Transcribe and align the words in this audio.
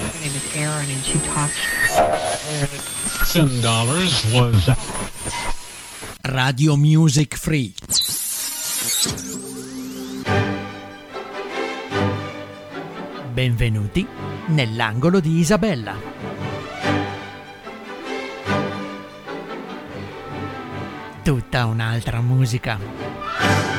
My 0.00 0.06
name 0.20 0.32
is 0.34 0.56
Aaron, 0.56 0.88
and 0.88 1.02
she 1.04 1.18
talks. 1.28 1.60
Ten 3.32 3.60
dollars 3.60 4.24
was 4.32 4.70
Radio 6.24 6.74
Music 6.76 7.36
Free. 7.36 7.74
Benvenuti 13.32 14.06
nell'angolo 14.46 15.20
di 15.20 15.38
Isabella. 15.38 15.94
Tutta 21.22 21.66
un'altra 21.66 22.20
musica. 22.20 23.69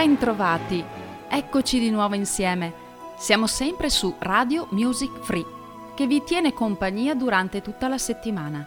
Bentrovati, 0.00 0.82
eccoci 1.28 1.78
di 1.78 1.90
nuovo 1.90 2.14
insieme. 2.14 2.72
Siamo 3.18 3.46
sempre 3.46 3.90
su 3.90 4.14
Radio 4.20 4.66
Music 4.70 5.10
Free, 5.20 5.44
che 5.94 6.06
vi 6.06 6.24
tiene 6.24 6.54
compagnia 6.54 7.14
durante 7.14 7.60
tutta 7.60 7.86
la 7.86 7.98
settimana. 7.98 8.66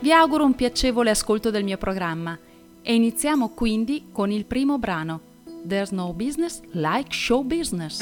Vi 0.00 0.10
auguro 0.12 0.44
un 0.44 0.56
piacevole 0.56 1.10
ascolto 1.10 1.52
del 1.52 1.62
mio 1.62 1.78
programma 1.78 2.36
e 2.82 2.94
iniziamo 2.96 3.50
quindi 3.50 4.08
con 4.10 4.32
il 4.32 4.44
primo 4.44 4.76
brano, 4.76 5.20
There's 5.68 5.92
No 5.92 6.12
Business 6.12 6.60
Like 6.72 7.12
Show 7.12 7.44
Business. 7.44 8.00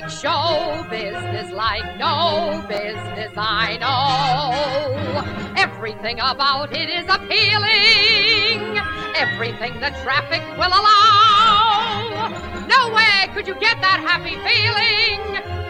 Like 0.00 0.10
show 0.10 0.86
business, 0.90 1.50
like 1.50 1.98
no 1.98 2.64
business 2.68 3.32
I 3.36 3.76
know. 3.78 5.54
Everything 5.56 6.18
about 6.20 6.76
it 6.76 6.88
is 6.88 7.04
appealing, 7.08 8.78
everything 9.16 9.80
the 9.80 9.90
traffic 10.02 10.42
will 10.56 10.70
allow. 10.70 12.28
Nowhere 12.68 13.34
could 13.34 13.48
you 13.48 13.54
get 13.54 13.80
that 13.80 14.00
happy 14.06 14.36
feeling 14.46 15.20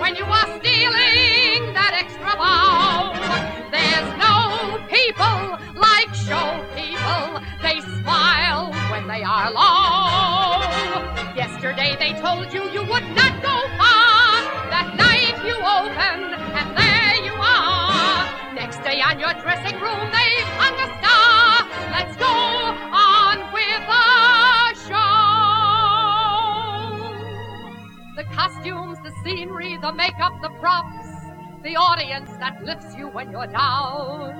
when 0.01 0.15
you 0.15 0.25
are 0.25 0.47
stealing 0.61 1.73
that 1.73 1.93
extra 1.95 2.37
bow. 2.37 3.15
There's 3.73 4.11
no 4.19 4.79
people 4.89 5.59
like 5.81 6.13
show 6.15 6.65
people, 6.77 7.41
they 7.63 7.81
smile 8.03 8.73
when 8.91 9.07
they 9.09 9.23
are 9.23 9.51
low. 9.53 10.38
Yesterday 11.59 11.97
they 11.99 12.13
told 12.21 12.55
you 12.55 12.71
you 12.71 12.83
would 12.87 13.03
not 13.19 13.35
go 13.43 13.59
far. 13.75 14.47
That 14.71 14.95
night 14.95 15.35
you 15.43 15.59
open 15.59 16.39
and 16.55 16.71
there 16.79 17.19
you 17.27 17.35
are. 17.35 18.55
Next 18.55 18.79
day 18.85 19.03
on 19.03 19.19
your 19.19 19.35
dressing 19.43 19.75
room 19.83 19.99
they've 20.15 20.53
hung 20.55 20.79
a 20.79 20.87
star. 21.03 21.67
Let's 21.91 22.15
go 22.15 22.31
on 22.31 23.51
with 23.51 23.83
the 23.91 24.07
show. 24.87 25.19
The 28.15 28.23
costumes, 28.37 28.99
the 29.03 29.11
scenery, 29.25 29.79
the 29.83 29.93
makeup, 29.93 30.39
the 30.41 30.51
props, 30.61 31.11
the 31.65 31.75
audience 31.75 32.31
that 32.39 32.63
lifts 32.63 32.95
you 32.95 33.09
when 33.09 33.33
you're 33.33 33.49
down. 33.49 34.31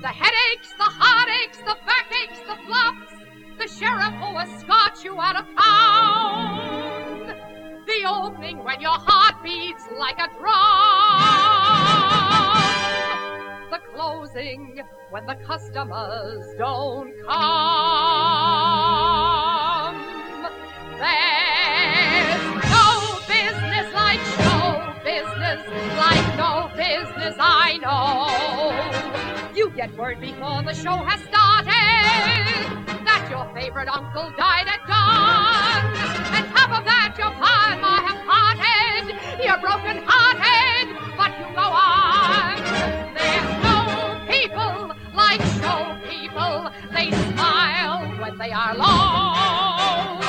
The 0.00 0.08
headaches, 0.08 0.72
the 0.78 0.88
heartaches, 0.88 1.58
the 1.58 1.76
backaches, 1.84 2.40
the 2.48 2.56
flops, 2.64 3.21
the 3.58 3.68
sheriff 3.68 4.14
who 4.14 4.36
escorts 4.38 5.04
you 5.04 5.20
out 5.20 5.36
of 5.36 5.46
town. 5.56 7.26
The 7.86 8.04
opening 8.08 8.64
when 8.64 8.80
your 8.80 8.96
heart 8.96 9.42
beats 9.42 9.84
like 9.98 10.18
a 10.18 10.28
drum. 10.38 10.52
The 13.70 13.78
closing 13.94 14.80
when 15.10 15.26
the 15.26 15.34
customers 15.44 16.46
don't 16.58 17.12
come. 17.26 17.42
There's 20.98 22.44
no 22.70 23.18
business 23.28 23.92
like 23.94 24.20
show 24.38 24.92
business, 25.04 25.66
like 25.98 26.36
no 26.36 26.70
business 26.76 27.36
I 27.38 27.78
know. 27.82 28.71
Get 29.82 29.98
word 29.98 30.20
before 30.20 30.62
the 30.62 30.74
show 30.74 30.94
has 30.94 31.18
started 31.26 31.66
that 33.02 33.26
your 33.28 33.50
favorite 33.52 33.88
uncle 33.88 34.30
died 34.38 34.70
at 34.70 34.78
dawn. 34.86 35.82
And 36.38 36.46
top 36.54 36.70
of 36.70 36.84
that, 36.86 37.18
your 37.18 37.34
ma 37.34 37.98
have 38.06 38.22
parted. 38.22 39.10
You're 39.42 39.58
broken 39.58 39.98
hearted, 40.06 40.86
but 41.18 41.34
you 41.34 41.50
go 41.58 41.66
on. 41.66 42.62
There's 43.18 43.50
no 43.66 44.22
people 44.30 44.94
like 45.18 45.42
show 45.58 45.98
people. 46.06 46.70
They 46.94 47.10
smile 47.34 48.06
when 48.22 48.38
they 48.38 48.54
are 48.54 48.78
low. 48.78 50.22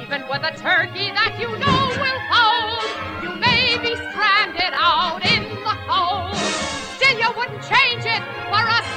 Even 0.00 0.24
with 0.32 0.48
a 0.48 0.56
turkey 0.56 1.12
that 1.12 1.36
you 1.36 1.52
know 1.60 1.80
will 2.00 2.20
fold, 2.32 2.88
you 3.20 3.36
may 3.36 3.76
be 3.84 4.00
stranded 4.08 4.72
out 4.72 5.20
in 5.28 5.44
the 5.60 5.76
cold. 5.92 6.32
Still, 6.96 7.20
you 7.20 7.28
wouldn't 7.36 7.60
change 7.68 8.08
it 8.08 8.24
for 8.48 8.64
a 8.64 8.93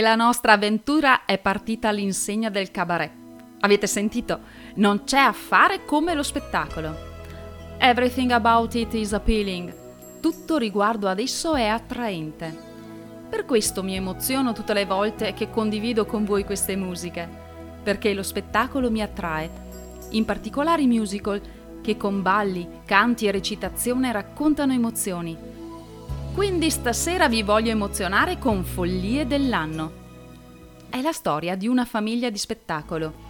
La 0.00 0.14
nostra 0.14 0.54
avventura 0.54 1.26
è 1.26 1.38
partita 1.38 1.88
all'insegna 1.88 2.48
del 2.48 2.70
cabaret. 2.70 3.12
Avete 3.60 3.86
sentito? 3.86 4.40
Non 4.76 5.04
c'è 5.04 5.18
affare 5.18 5.84
come 5.84 6.14
lo 6.14 6.22
spettacolo. 6.22 6.96
Everything 7.76 8.30
about 8.30 8.74
it 8.74 8.94
is 8.94 9.12
appealing. 9.12 9.70
Tutto 10.20 10.56
riguardo 10.56 11.06
ad 11.06 11.18
esso 11.18 11.54
è 11.54 11.66
attraente. 11.66 12.56
Per 13.28 13.44
questo 13.44 13.82
mi 13.82 13.94
emoziono 13.94 14.54
tutte 14.54 14.72
le 14.72 14.86
volte 14.86 15.34
che 15.34 15.50
condivido 15.50 16.06
con 16.06 16.24
voi 16.24 16.44
queste 16.44 16.76
musiche, 16.76 17.28
perché 17.82 18.14
lo 18.14 18.22
spettacolo 18.22 18.90
mi 18.90 19.02
attrae, 19.02 19.50
in 20.10 20.24
particolare 20.24 20.80
i 20.80 20.86
musical 20.86 21.42
che 21.82 21.98
con 21.98 22.22
balli, 22.22 22.66
canti 22.86 23.26
e 23.26 23.32
recitazione 23.32 24.12
raccontano 24.12 24.72
emozioni. 24.72 25.59
Quindi 26.34 26.70
stasera 26.70 27.28
vi 27.28 27.42
voglio 27.42 27.70
emozionare 27.70 28.38
con 28.38 28.64
Follie 28.64 29.26
dell'anno. 29.26 29.92
È 30.88 31.00
la 31.00 31.12
storia 31.12 31.56
di 31.56 31.66
una 31.66 31.84
famiglia 31.84 32.30
di 32.30 32.38
spettacolo 32.38 33.28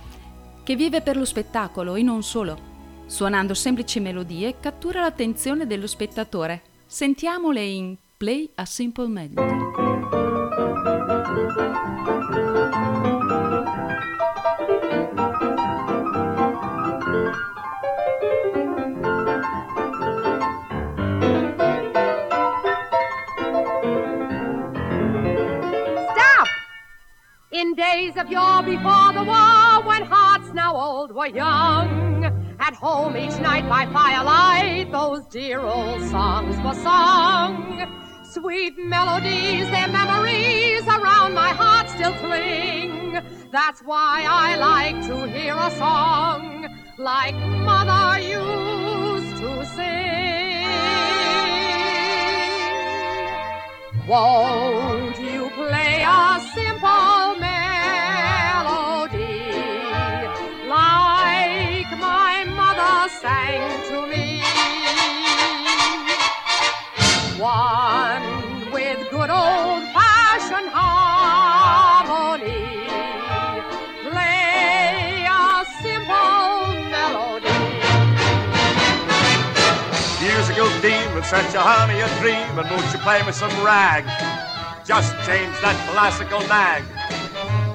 che 0.63 0.77
vive 0.77 1.01
per 1.01 1.17
lo 1.17 1.25
spettacolo 1.25 1.95
e 1.95 2.03
non 2.03 2.23
solo. 2.23 2.69
Suonando 3.07 3.55
semplici 3.55 3.99
melodie 3.99 4.61
cattura 4.61 5.01
l'attenzione 5.01 5.67
dello 5.67 5.89
spettatore. 5.89 6.63
Sentiamole 6.87 7.63
in 7.63 7.97
Play 8.17 8.51
a 8.55 8.65
Simple 8.65 9.09
Melody. 9.09 10.30
In 27.71 27.77
days 27.77 28.17
of 28.17 28.29
yore 28.29 28.65
before 28.65 29.13
the 29.13 29.23
war, 29.23 29.87
when 29.87 30.03
hearts 30.03 30.53
now 30.53 30.75
old 30.75 31.13
were 31.13 31.29
young, 31.29 32.25
at 32.59 32.75
home 32.75 33.17
each 33.17 33.39
night 33.39 33.69
by 33.69 33.87
firelight, 33.93 34.91
those 34.91 35.25
dear 35.27 35.61
old 35.61 36.03
songs 36.09 36.57
were 36.65 36.75
sung. 36.75 37.87
Sweet 38.25 38.77
melodies, 38.77 39.71
their 39.71 39.87
memories 39.87 40.83
around 40.83 41.35
my 41.35 41.51
heart 41.51 41.89
still 41.91 42.13
cling. 42.15 43.21
That's 43.53 43.83
why 43.83 44.27
I 44.29 44.57
like 44.57 45.07
to 45.07 45.29
hear 45.29 45.55
a 45.55 45.71
song 45.77 46.67
like 46.99 47.37
Mother 47.37 48.19
used 48.19 49.37
to 49.43 49.65
sing. 49.77 50.51
Won't 54.09 55.21
you 55.21 55.49
play 55.51 56.03
a 56.05 56.41
simple 56.53 57.39
melody 57.39 57.50
sent 81.31 81.55
your 81.55 81.62
honey 81.62 82.03
a 82.03 82.11
dream, 82.19 82.59
and 82.59 82.67
won't 82.67 82.82
you 82.91 82.99
play 83.06 83.23
me 83.23 83.31
some 83.31 83.55
rag? 83.62 84.03
Just 84.82 85.15
change 85.23 85.55
that 85.62 85.79
classical 85.87 86.43
nag 86.50 86.82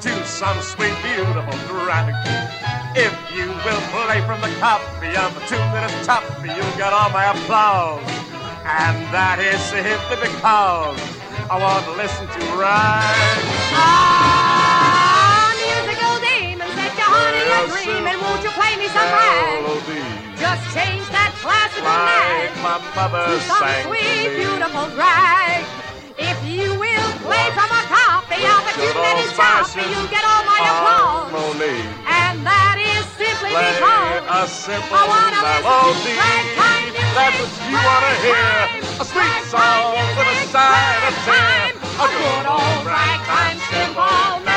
to 0.03 0.11
some 0.27 0.59
sweet, 0.59 0.91
beautiful 0.99 1.55
drag. 1.63 2.11
If 2.99 3.15
you 3.31 3.47
will 3.63 3.83
play 3.95 4.19
from 4.27 4.43
the 4.43 4.51
copy 4.59 5.15
of 5.15 5.31
a 5.39 5.41
tune 5.47 5.71
that 5.71 5.87
is 5.87 5.95
toppy, 6.03 6.51
you'll 6.51 6.75
get 6.75 6.91
all 6.91 7.07
my 7.15 7.31
applause. 7.31 8.03
And 8.67 8.99
that 9.15 9.39
is 9.39 9.63
simply 9.71 10.19
because 10.19 10.99
I 11.47 11.55
want 11.55 11.87
to 11.87 11.95
listen 11.95 12.27
to 12.27 12.41
rag. 12.59 13.39
Ah, 13.71 15.55
musical 15.55 16.19
demon, 16.19 16.67
set 16.75 16.91
your 16.91 17.07
honey 17.07 17.47
a 17.55 17.63
dream, 17.71 18.03
and 18.03 18.19
won't 18.19 18.43
you 18.43 18.51
play 18.51 18.75
me 18.75 18.91
some 18.91 19.07
rag? 19.15 19.63
Just 20.35 20.75
change 20.75 21.07
that 21.15 21.24
classical 21.45 21.97
nag 22.09 22.49
my 22.65 22.81
mother 22.97 23.25
to 23.29 23.37
some 23.45 23.61
sang 23.61 23.85
to 23.85 23.93
sweet, 23.93 24.29
beautiful 24.33 24.89
drag. 24.97 25.61
If 26.17 26.37
you 26.41 26.73
will 26.73 27.09
play 27.21 27.45
from 27.53 27.69
a 27.69 27.83
copy 27.85 28.41
of 28.49 28.61
a 28.65 28.73
is 29.21 29.29
choppy, 29.37 29.85
you'll 29.93 30.09
get 30.09 30.25
all 30.25 30.43
my 30.49 30.57
applause. 30.57 31.29
And 32.09 32.41
that 32.49 32.77
is 32.81 33.05
simply 33.19 33.53
Play 33.53 33.77
because 33.77 34.25
a 34.25 34.43
simple 34.49 34.97
I 34.97 35.05
wanna 35.05 35.41
listen 35.45 35.69
to 36.01 36.11
ragtime 36.17 36.85
music, 36.97 37.13
That's 37.13 37.37
what 37.37 37.51
you 37.69 37.77
wanna 37.77 38.13
hear. 38.25 38.57
A 38.95 39.05
sweet 39.05 39.43
song 39.53 40.01
with 40.17 40.33
a 40.33 40.47
side 40.49 41.03
of 41.05 41.15
tear. 41.27 41.77
A 41.77 42.07
good 42.09 42.45
old 42.57 42.81
ragtime 42.89 43.59
simple 43.69 44.41
melody. 44.41 44.54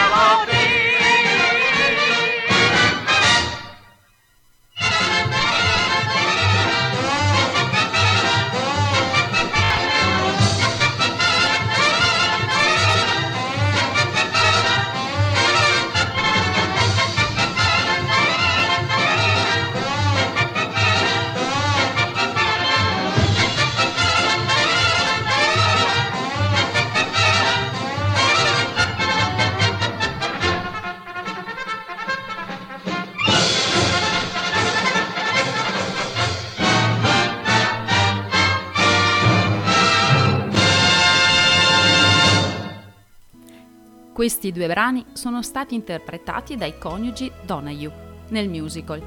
Questi 44.19 44.51
due 44.51 44.67
brani 44.67 45.05
sono 45.13 45.43
stati 45.43 45.77
interpretati 45.77 46.57
dai 46.57 46.77
coniugi 46.77 47.31
Donahue 47.47 47.93
nel 48.31 48.49
musical. 48.49 49.01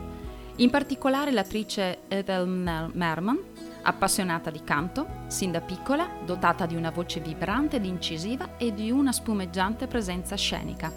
In 0.56 0.70
particolare 0.70 1.32
l'attrice 1.32 2.04
Ethel 2.08 2.48
Mer- 2.48 2.92
Merman, 2.94 3.38
appassionata 3.82 4.50
di 4.50 4.64
canto, 4.64 5.26
sin 5.28 5.52
da 5.52 5.60
piccola, 5.60 6.08
dotata 6.26 6.66
di 6.66 6.76
una 6.78 6.92
voce 6.92 7.20
vibrante 7.20 7.76
ed 7.76 7.84
incisiva 7.84 8.56
e 8.56 8.74
di 8.74 8.90
una 8.90 9.12
spumeggiante 9.12 9.86
presenza 9.86 10.38
scenica. 10.38 10.90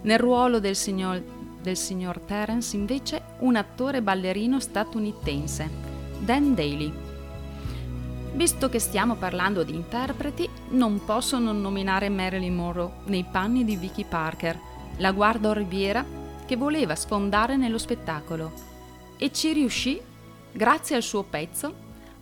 Nel 0.00 0.18
ruolo 0.18 0.58
del 0.58 0.74
signor, 0.74 1.22
del 1.60 1.76
signor 1.76 2.18
Terence, 2.20 2.74
invece, 2.74 3.22
un 3.40 3.56
attore 3.56 4.00
ballerino 4.00 4.58
statunitense, 4.58 5.68
Dan 6.20 6.54
Daly. 6.54 7.11
Visto 8.34 8.70
che 8.70 8.78
stiamo 8.78 9.14
parlando 9.16 9.62
di 9.62 9.74
interpreti, 9.74 10.48
non 10.70 11.04
posso 11.04 11.38
non 11.38 11.60
nominare 11.60 12.08
Marilyn 12.08 12.54
Monroe 12.54 12.92
nei 13.06 13.24
panni 13.30 13.64
di 13.64 13.76
Vicky 13.76 14.04
Parker, 14.04 14.58
la 14.96 15.12
guarda 15.12 15.52
riviera 15.52 16.04
che 16.46 16.56
voleva 16.56 16.94
sfondare 16.94 17.56
nello 17.56 17.78
spettacolo 17.78 18.52
e 19.18 19.30
ci 19.32 19.52
riuscì 19.52 20.00
grazie 20.50 20.96
al 20.96 21.02
suo 21.02 21.22
pezzo 21.22 21.74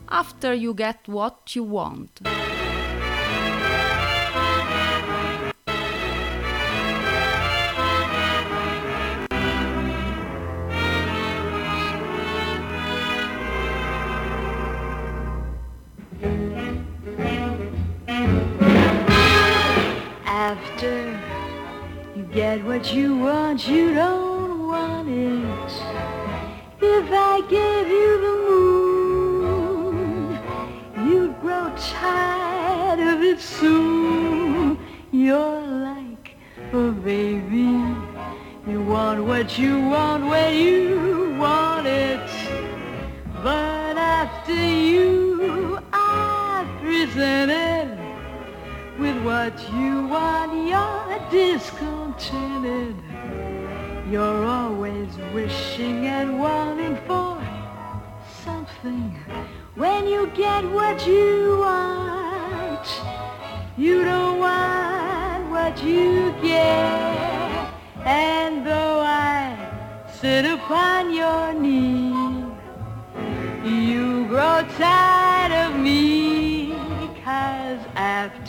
After 0.06 0.52
You 0.52 0.74
Get 0.74 1.06
What 1.06 1.54
You 1.54 1.66
Want. 1.66 2.49
What 22.80 22.94
you 22.94 23.18
want, 23.18 23.68
you 23.68 23.92
don't 23.92 24.66
want 24.66 25.06
it. 25.06 25.44
If 26.80 27.10
I 27.12 27.42
gave 27.50 27.88
you 27.88 28.20
the 28.26 28.36
moon, 29.28 30.38
you'd 31.06 31.38
grow 31.42 31.70
tired 31.76 33.00
of 33.00 33.22
it 33.22 33.38
soon. 33.38 34.78
You're 35.12 35.60
like 35.60 36.36
a 36.72 36.90
baby. 36.90 37.84
You 38.66 38.82
want 38.88 39.24
what 39.24 39.58
you 39.58 39.78
want 39.78 40.24
when 40.24 40.54
you 40.54 41.36
want 41.38 41.86
it. 41.86 42.30
But 43.42 43.98
after 43.98 44.54
you, 44.54 45.78
I've 45.92 46.80
presented 46.80 48.09
with 49.00 49.24
what 49.24 49.58
you 49.72 50.06
want, 50.08 50.68
you're 50.68 51.30
discontented. 51.30 52.94
You're 54.10 54.44
always 54.44 55.08
wishing 55.32 56.06
and 56.06 56.38
wanting 56.38 56.96
for 57.06 57.42
something. 58.44 59.16
When 59.74 60.06
you 60.06 60.26
get 60.34 60.64
what 60.70 61.06
you 61.06 61.56
want, 61.60 62.86
you 63.78 64.04
don't 64.04 64.38
want 64.38 65.50
what 65.50 65.82
you 65.82 66.34
get. 66.42 67.72
And 68.04 68.66
though 68.66 69.00
I 69.00 69.56
sit 70.20 70.44
upon 70.44 71.14
your 71.14 71.54
knee, 71.54 72.12
you 73.64 74.26
grow 74.26 74.62
tired 74.76 75.19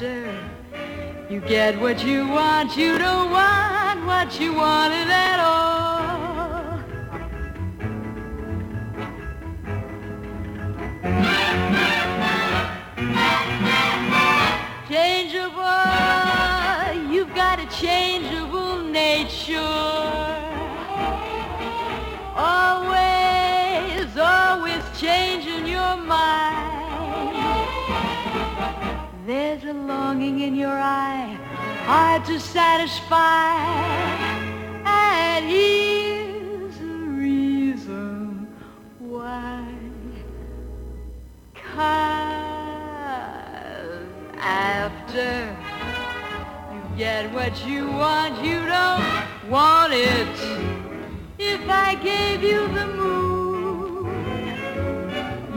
after 0.01 0.35
you 1.29 1.39
get 1.41 1.79
what 1.79 2.03
you 2.03 2.27
want 2.27 2.75
You 2.75 2.97
don't 2.97 3.31
want 3.31 4.05
what 4.05 4.39
you 4.39 4.53
wanted 4.53 5.09
at 5.09 5.39
all. 5.39 5.61
Changeable, 14.89 15.53
you've 17.13 17.33
got 17.33 17.59
a 17.59 17.67
changeable 17.67 18.77
nature 18.81 20.00
a 29.71 29.73
longing 29.73 30.41
in 30.41 30.53
your 30.53 30.77
eye, 30.77 31.37
hard 31.85 32.25
to 32.25 32.37
satisfy. 32.39 33.55
And 34.85 35.45
here's 35.45 36.77
the 36.77 36.97
reason 37.25 38.47
why. 38.99 39.65
Cause 41.53 41.85
after 44.39 45.55
you 46.73 46.81
get 46.97 47.31
what 47.31 47.65
you 47.65 47.87
want, 47.87 48.43
you 48.43 48.59
don't 48.65 49.49
want 49.49 49.93
it. 49.93 50.27
If 51.39 51.61
I 51.69 51.95
gave 51.95 52.43
you 52.43 52.67
the 52.79 52.87
moon, 52.87 54.05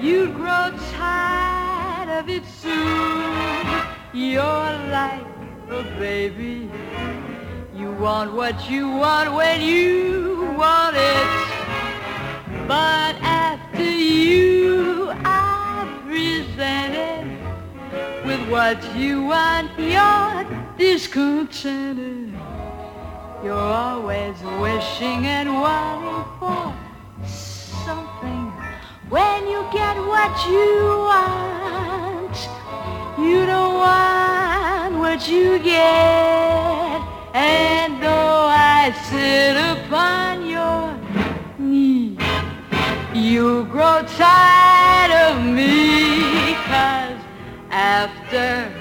you'd 0.01 0.35
grow 0.37 0.71
tired 0.93 2.11
of 2.21 2.29
it 2.29 2.45
soon. 2.47 3.74
You're 4.15 4.79
like 4.93 5.27
a 5.71 5.83
baby. 5.99 6.71
You 7.75 7.91
want 7.95 8.33
what 8.33 8.71
you 8.71 8.89
want 8.89 9.35
when 9.35 9.61
you 9.61 10.55
want 10.57 10.95
it. 10.97 11.27
But 12.69 13.17
after 13.23 13.83
you 13.83 15.13
are 15.25 15.89
presented 16.07 17.27
with 18.25 18.39
what 18.49 18.79
you 18.95 19.25
want, 19.25 19.77
you're 19.77 20.47
discontented. 20.79 22.33
You're 23.43 23.55
always 23.57 24.41
wishing 24.61 25.27
and 25.27 25.53
wanting 25.61 26.25
for 26.39 26.73
something. 27.27 28.53
When 29.11 29.49
you 29.49 29.67
get 29.73 29.97
what 29.97 30.47
you 30.47 31.05
want, 31.11 31.64
you 33.19 33.47
don't 33.47 33.75
want 33.75 34.99
what 34.99 35.29
you 35.29 35.59
get. 35.59 37.01
And 37.35 38.03
though 38.03 38.47
I 38.49 38.93
sit 39.09 39.57
upon 39.57 40.47
your 40.47 40.97
knee, 41.59 42.19
you 43.15 43.65
grow 43.67 44.03
tired 44.17 45.13
of 45.27 45.45
me. 45.45 46.55
Cause 46.67 47.21
after 47.71 48.73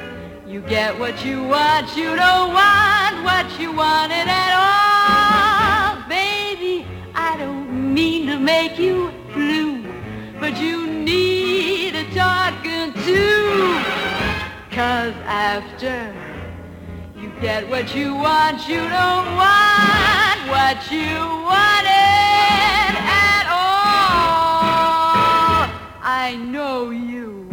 you 0.47 0.61
get 0.61 0.97
what 0.97 1.23
you 1.23 1.43
want, 1.43 1.95
you 1.95 2.15
don't 2.15 2.53
want 2.53 3.23
what 3.23 3.59
you 3.59 3.71
wanted 3.71 4.27
at 4.27 4.53
all. 4.65 6.09
Baby, 6.09 6.87
I 7.13 7.37
don't 7.37 7.93
mean 7.93 8.27
to 8.27 8.39
make 8.39 8.79
you 8.79 9.11
blue, 9.33 9.83
but 10.39 10.59
you 10.59 10.87
need 10.87 11.95
a 11.95 12.03
talking 12.13 12.93
to. 13.05 13.92
Cause 14.73 15.13
after 15.27 16.11
you 17.15 17.29
get 17.39 17.69
what 17.69 17.93
you 17.93 18.15
want, 18.15 18.67
you 18.67 18.79
don't 18.79 19.35
want 19.37 20.49
what 20.49 20.91
you 20.91 21.19
wanted 21.45 22.97
at 23.05 23.45
all. 23.53 24.09
I 26.01 26.35
know 26.35 26.89
you. 26.89 27.47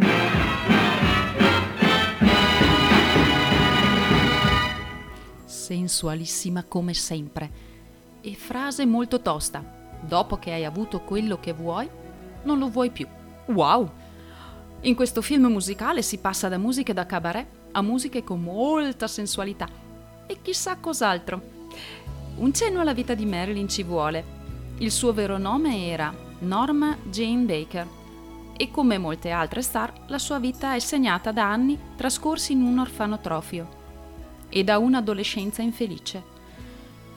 sensualissima 5.45 6.63
come 6.63 6.95
sempre. 6.95 7.51
E 8.21 8.33
frase 8.33 8.85
molto 8.87 9.21
tosta. 9.21 9.63
Dopo 10.01 10.37
che 10.37 10.53
hai 10.53 10.65
avuto 10.65 11.01
quello 11.01 11.39
che 11.39 11.53
vuoi, 11.53 11.87
non 12.43 12.57
lo 12.57 12.67
vuoi 12.67 12.89
più. 12.89 13.07
Wow! 13.45 14.00
In 14.83 14.95
questo 14.95 15.21
film 15.21 15.45
musicale 15.45 16.01
si 16.01 16.17
passa 16.17 16.49
da 16.49 16.57
musiche 16.57 16.91
da 16.91 17.05
cabaret 17.05 17.45
a 17.73 17.83
musiche 17.83 18.23
con 18.23 18.41
molta 18.41 19.07
sensualità 19.07 19.67
e 20.25 20.37
chissà 20.41 20.77
cos'altro. 20.77 21.39
Un 22.37 22.51
cenno 22.51 22.79
alla 22.79 22.95
vita 22.95 23.13
di 23.13 23.25
Marilyn 23.27 23.69
ci 23.69 23.83
vuole. 23.83 24.39
Il 24.79 24.89
suo 24.89 25.13
vero 25.13 25.37
nome 25.37 25.85
era 25.85 26.11
Norma 26.39 26.97
Jane 27.11 27.43
Baker 27.43 27.87
e 28.57 28.71
come 28.71 28.97
molte 28.97 29.29
altre 29.29 29.61
star 29.61 29.93
la 30.07 30.17
sua 30.17 30.39
vita 30.39 30.73
è 30.73 30.79
segnata 30.79 31.31
da 31.31 31.47
anni 31.47 31.77
trascorsi 31.95 32.53
in 32.53 32.63
un 32.63 32.79
orfanotrofio 32.79 33.69
e 34.49 34.63
da 34.63 34.79
un'adolescenza 34.79 35.61
infelice. 35.61 36.23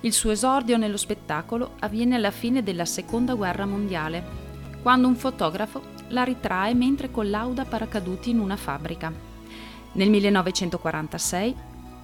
Il 0.00 0.12
suo 0.12 0.32
esordio 0.32 0.76
nello 0.76 0.98
spettacolo 0.98 1.76
avviene 1.78 2.16
alla 2.16 2.30
fine 2.30 2.62
della 2.62 2.84
Seconda 2.84 3.32
Guerra 3.32 3.64
Mondiale, 3.64 4.22
quando 4.82 5.08
un 5.08 5.16
fotografo 5.16 5.93
la 6.14 6.24
ritrae 6.24 6.72
mentre 6.72 7.10
collauda 7.10 7.66
paracaduti 7.66 8.30
in 8.30 8.38
una 8.38 8.56
fabbrica. 8.56 9.12
Nel 9.92 10.08
1946 10.08 11.54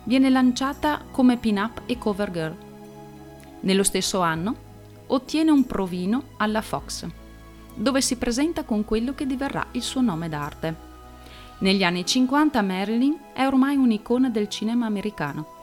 viene 0.04 0.28
lanciata 0.28 1.02
come 1.10 1.38
pin-up 1.38 1.82
e 1.86 1.96
cover 1.96 2.30
girl. 2.30 2.56
Nello 3.60 3.82
stesso 3.82 4.20
anno 4.20 4.68
ottiene 5.06 5.50
un 5.50 5.64
provino 5.64 6.24
alla 6.36 6.60
Fox, 6.60 7.06
dove 7.74 8.00
si 8.00 8.16
presenta 8.16 8.64
con 8.64 8.84
quello 8.84 9.14
che 9.14 9.26
diverrà 9.26 9.66
il 9.72 9.82
suo 9.82 10.00
nome 10.00 10.28
d'arte. 10.28 10.88
Negli 11.58 11.82
anni 11.82 12.04
50 12.04 12.62
Marilyn 12.62 13.18
è 13.32 13.46
ormai 13.46 13.76
un'icona 13.76 14.28
del 14.28 14.48
cinema 14.48 14.86
americano. 14.86 15.58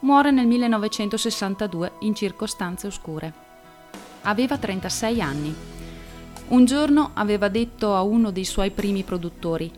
Muore 0.00 0.30
nel 0.30 0.46
1962 0.46 1.92
in 2.00 2.14
circostanze 2.14 2.86
oscure. 2.86 3.32
Aveva 4.22 4.56
36 4.56 5.20
anni. 5.20 5.54
Un 6.48 6.64
giorno 6.64 7.10
aveva 7.14 7.48
detto 7.48 7.94
a 7.94 8.02
uno 8.02 8.30
dei 8.30 8.44
suoi 8.44 8.70
primi 8.70 9.02
produttori, 9.02 9.70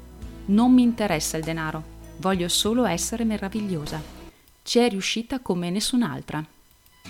non 0.47 0.73
mi 0.73 0.83
interessa 0.83 1.37
il 1.37 1.45
denaro, 1.45 1.83
voglio 2.19 2.49
solo 2.49 2.85
essere 2.85 3.25
meravigliosa. 3.25 4.03
Ci 4.63 4.79
è 4.79 4.89
riuscita 4.89 5.41
come 5.41 5.71
nessun'altra. 5.71 6.45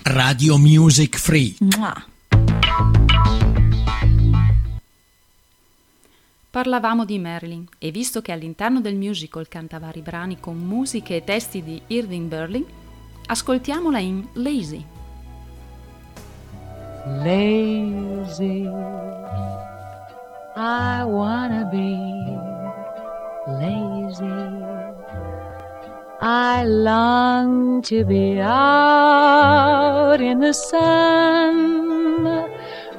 Radio 0.02 0.58
Music 0.58 1.16
Free. 1.16 1.54
Parlavamo 6.50 7.04
di 7.04 7.18
Marilyn 7.18 7.66
e 7.78 7.90
visto 7.90 8.22
che 8.22 8.30
all'interno 8.30 8.80
del 8.80 8.94
musical 8.94 9.48
canta 9.48 9.78
vari 9.78 10.02
brani 10.02 10.38
con 10.38 10.56
musiche 10.56 11.16
e 11.16 11.24
testi 11.24 11.62
di 11.64 11.80
Irving 11.88 12.28
Berlin, 12.28 12.64
ascoltiamola 13.26 13.98
in 13.98 14.24
Lazy. 14.34 14.84
Lazy. 17.06 18.68
I 20.56 21.04
wanna 21.04 21.68
be 21.70 21.96
lazy. 23.48 24.64
I 26.20 26.64
long 26.64 27.82
to 27.82 28.04
be 28.04 28.40
out 28.40 30.20
in 30.20 30.40
the 30.40 30.54
sun 30.54 32.48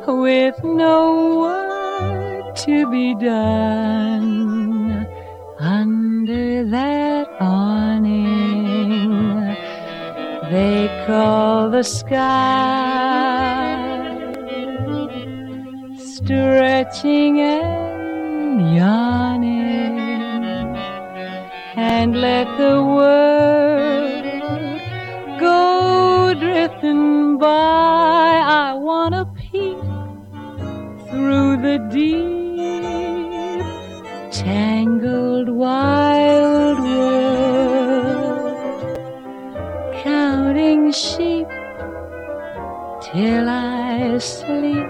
with 0.08 0.64
no 0.64 1.40
work 1.40 2.56
to 2.56 2.90
be 2.92 3.16
done 3.16 5.08
under 5.60 6.64
that 6.66 7.28
awning 7.40 9.10
they 10.52 10.88
call 11.08 11.72
the 11.72 11.84
sky 11.84 13.85
stretching 16.26 17.40
and 17.40 18.76
yawning. 18.76 20.00
And 21.78 22.20
let 22.20 22.48
the 22.58 22.82
world 22.82 24.26
go 25.40 26.34
drifting 26.40 27.38
by. 27.38 28.42
I 28.66 28.74
want 28.74 29.14
to 29.14 29.26
peek 29.40 29.78
through 31.10 31.58
the 31.62 31.78
deep 31.92 32.34
tangled 34.32 35.50
wild 35.50 36.80
world. 36.80 38.58
Counting 40.04 40.92
sheep 40.92 41.48
till 43.02 43.48
I 43.48 44.18
sleep 44.18 44.88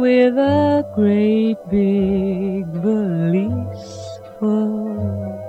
with 0.00 0.36
a 0.36 0.84
great 0.94 1.56
big 1.70 2.66
valise 2.66 4.20
full 4.38 5.40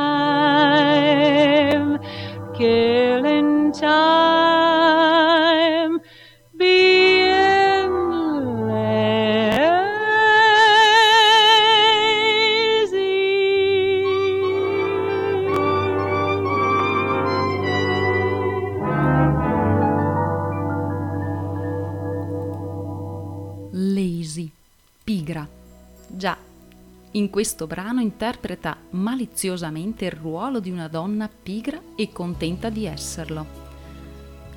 in 27.19 27.29
questo 27.29 27.67
brano 27.67 27.99
interpreta 27.99 28.77
maliziosamente 28.91 30.05
il 30.05 30.11
ruolo 30.11 30.61
di 30.61 30.71
una 30.71 30.87
donna 30.87 31.29
pigra 31.29 31.79
e 31.95 32.11
contenta 32.13 32.69
di 32.69 32.85
esserlo. 32.85 33.67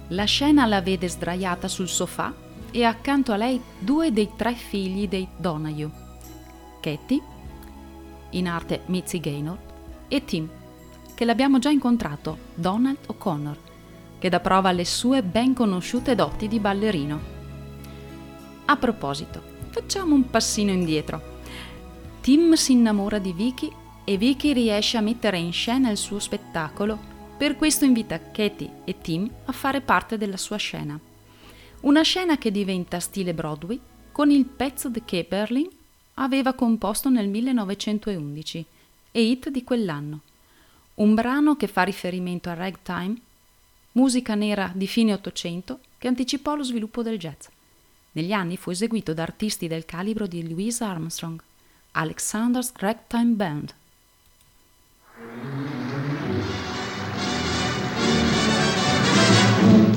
La 0.08 0.24
scena 0.24 0.66
la 0.66 0.80
vede 0.80 1.08
sdraiata 1.08 1.66
sul 1.66 1.88
sofà 1.88 2.32
e 2.70 2.84
accanto 2.84 3.32
a 3.32 3.36
lei 3.36 3.60
due 3.78 4.12
dei 4.12 4.30
tre 4.36 4.54
figli 4.54 5.08
dei 5.08 5.26
Donahue, 5.36 5.90
Katie, 6.80 7.20
in 8.30 8.46
arte 8.46 8.82
Mitzi 8.86 9.18
Gaynor, 9.18 9.58
e 10.06 10.24
Tim, 10.24 10.48
che 11.14 11.24
l'abbiamo 11.24 11.58
già 11.58 11.70
incontrato, 11.70 12.38
Donald 12.54 12.98
O'Connor, 13.06 13.58
che 14.18 14.28
dà 14.28 14.38
prova 14.38 14.68
alle 14.68 14.84
sue 14.84 15.22
ben 15.24 15.52
conosciute 15.52 16.14
doti 16.14 16.46
di 16.46 16.60
ballerino. 16.60 17.20
A 18.66 18.76
proposito, 18.76 19.42
facciamo 19.70 20.14
un 20.14 20.30
passino 20.30 20.70
indietro. 20.70 21.31
Tim 22.22 22.52
si 22.52 22.70
innamora 22.70 23.18
di 23.18 23.32
Vicky 23.32 23.68
e 24.04 24.16
Vicky 24.16 24.52
riesce 24.52 24.96
a 24.96 25.00
mettere 25.00 25.38
in 25.38 25.52
scena 25.52 25.90
il 25.90 25.96
suo 25.96 26.20
spettacolo, 26.20 26.96
per 27.36 27.56
questo 27.56 27.84
invita 27.84 28.30
Katie 28.30 28.82
e 28.84 29.00
Tim 29.00 29.28
a 29.46 29.50
fare 29.50 29.80
parte 29.80 30.16
della 30.16 30.36
sua 30.36 30.56
scena. 30.56 30.96
Una 31.80 32.02
scena 32.02 32.38
che 32.38 32.52
diventa 32.52 33.00
stile 33.00 33.34
Broadway 33.34 33.80
con 34.12 34.30
il 34.30 34.44
pezzo 34.44 34.88
che 35.04 35.26
Berlin 35.28 35.68
aveva 36.14 36.52
composto 36.52 37.10
nel 37.10 37.26
1911 37.26 38.66
e 39.10 39.20
hit 39.20 39.48
di 39.48 39.64
quell'anno. 39.64 40.20
Un 40.94 41.14
brano 41.14 41.56
che 41.56 41.66
fa 41.66 41.82
riferimento 41.82 42.50
al 42.50 42.56
ragtime, 42.56 43.16
musica 43.92 44.36
nera 44.36 44.70
di 44.72 44.86
fine 44.86 45.12
Ottocento 45.12 45.80
che 45.98 46.06
anticipò 46.06 46.54
lo 46.54 46.62
sviluppo 46.62 47.02
del 47.02 47.18
jazz. 47.18 47.46
Negli 48.12 48.30
anni 48.30 48.56
fu 48.56 48.70
eseguito 48.70 49.12
da 49.12 49.22
artisti 49.24 49.66
del 49.66 49.84
calibro 49.84 50.28
di 50.28 50.48
Louis 50.48 50.80
Armstrong, 50.82 51.42
Alexander's 51.94 52.72
Ragtime 52.80 53.34
Band. 53.36 53.74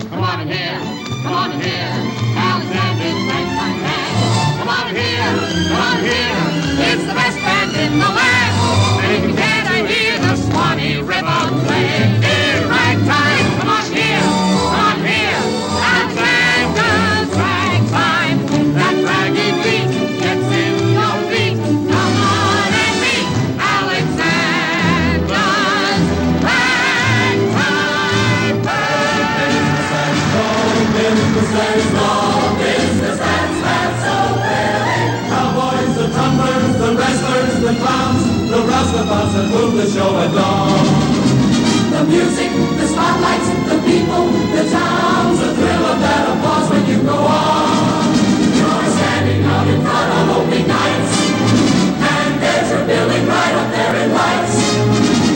Come 0.09 0.23
on 0.23 0.41
in 0.41 0.47
here, 0.49 0.79
come 1.23 1.33
on 1.33 1.51
in 1.51 1.61
here, 1.61 1.95
Alexander's 2.35 3.21
Ragtime 3.31 3.79
Band. 3.81 4.59
Come 4.59 4.67
on 4.67 4.89
in 4.89 4.95
here, 4.95 5.33
come 5.69 5.81
on 5.81 5.97
in 5.99 6.03
here, 6.03 6.91
it's 6.91 7.05
the 7.07 7.13
best 7.13 7.37
band 7.37 7.75
in 7.77 7.99
the 7.99 8.05
land. 8.05 8.34
That 39.35 39.51
move 39.51 39.75
the 39.75 39.83
show 39.91 40.15
dawn. 40.31 40.79
The 41.91 42.03
music, 42.07 42.51
the 42.79 42.87
spotlights, 42.87 43.51
the 43.67 43.77
people, 43.83 44.31
the 44.55 44.63
towns, 44.71 45.39
the 45.43 45.51
thrill 45.59 45.85
of 45.91 45.99
that 45.99 46.23
applause 46.31 46.71
when 46.71 46.83
you 46.87 47.03
go 47.03 47.19
on. 47.19 48.15
You're 48.55 48.87
standing 48.95 49.43
out 49.43 49.67
in 49.67 49.79
front 49.83 50.09
on 50.15 50.25
opening 50.39 50.67
nights, 50.71 51.15
and 51.99 52.31
there's 52.39 52.67
your 52.71 52.83
building 52.87 53.27
right 53.27 53.55
up 53.59 53.69
there 53.75 53.95
in 54.07 54.09
lights. 54.15 54.55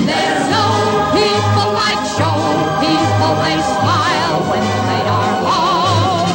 There's 0.08 0.48
no 0.48 0.66
people 1.12 1.68
like 1.76 2.00
show 2.16 2.40
people. 2.80 3.32
They 3.44 3.60
smile 3.60 4.38
when 4.48 4.64
they 4.64 5.04
are 5.12 5.36
home. 5.44 6.32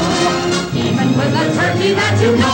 Even 0.76 1.08
with 1.16 1.32
a 1.32 1.46
turkey 1.56 1.96
that 1.96 2.20
you 2.20 2.36
know 2.36 2.53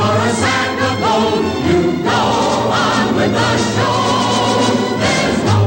for 0.00 0.16
a 0.24 0.92
gold. 1.02 1.44
You 1.68 1.80
go 2.08 2.22
on 2.84 3.06
with 3.16 3.32
the 3.38 3.50
show. 3.72 3.98
There's 5.02 5.40
no 5.50 5.58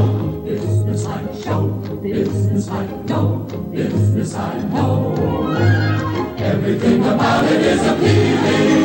business 0.46 1.04
like 1.06 1.30
show, 1.44 1.62
business 2.02 2.68
like 2.70 2.92
no 3.06 3.44
business 3.72 4.36
I 4.36 4.62
know. 4.74 5.14
Everything 6.38 7.02
about 7.04 7.44
it 7.46 7.62
is 7.62 7.82
appealing. 7.92 8.84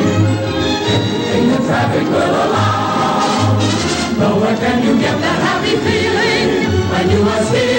Everything 0.95 1.43
the 1.51 1.57
traffic 1.67 2.05
will 2.13 2.35
allow. 2.43 3.59
Nowhere 4.19 4.57
can 4.57 4.77
you 4.85 4.99
get 4.99 5.17
that 5.21 5.39
happy 5.47 5.75
feeling 5.85 6.49
when 6.91 7.09
you 7.09 7.21
are 7.33 7.43
stealing 7.43 7.78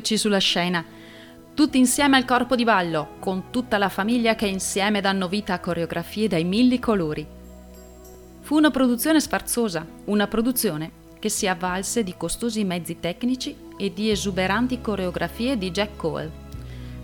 Eccoci 0.00 0.16
sulla 0.16 0.38
scena. 0.38 0.82
Tutti 1.52 1.76
insieme 1.76 2.16
al 2.16 2.24
corpo 2.24 2.56
di 2.56 2.64
ballo, 2.64 3.16
con 3.18 3.50
tutta 3.50 3.76
la 3.76 3.90
famiglia 3.90 4.34
che 4.34 4.46
insieme 4.46 5.02
danno 5.02 5.28
vita 5.28 5.52
a 5.52 5.60
coreografie 5.60 6.26
dai 6.26 6.42
mille 6.42 6.78
colori. 6.78 7.26
Fu 8.40 8.56
una 8.56 8.70
produzione 8.70 9.20
sfarzosa, 9.20 9.86
una 10.06 10.26
produzione 10.26 10.90
che 11.18 11.28
si 11.28 11.46
avvalse 11.46 12.02
di 12.02 12.14
costosi 12.16 12.64
mezzi 12.64 12.98
tecnici 12.98 13.54
e 13.76 13.92
di 13.92 14.10
esuberanti 14.10 14.80
coreografie 14.80 15.58
di 15.58 15.70
Jack 15.70 15.96
Cole. 15.96 16.30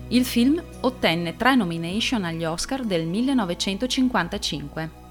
Il 0.07 0.25
film 0.25 0.59
ottenne 0.79 1.35
tre 1.35 1.53
nomination 1.53 2.23
agli 2.23 2.45
Oscar 2.45 2.83
del 2.83 3.05
1955. 3.05 5.06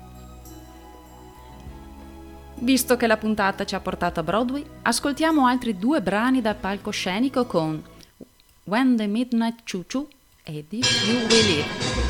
Visto 2.59 2.97
che 2.97 3.07
la 3.07 3.17
puntata 3.17 3.65
ci 3.65 3.75
ha 3.75 3.81
portato 3.81 4.21
a 4.21 4.23
Broadway, 4.23 4.65
ascoltiamo 4.83 5.47
altri 5.47 5.79
due 5.79 6.01
brani 6.03 6.41
dal 6.41 6.57
palcoscenico 6.57 7.47
con 7.47 7.83
When 8.65 8.97
the 8.97 9.07
Midnight 9.07 9.63
Choo 9.71 9.85
Choo 9.91 10.09
e 10.43 10.65
If 10.69 11.07
You 11.07 11.17
Will 11.17 11.27
Live. 11.27 12.05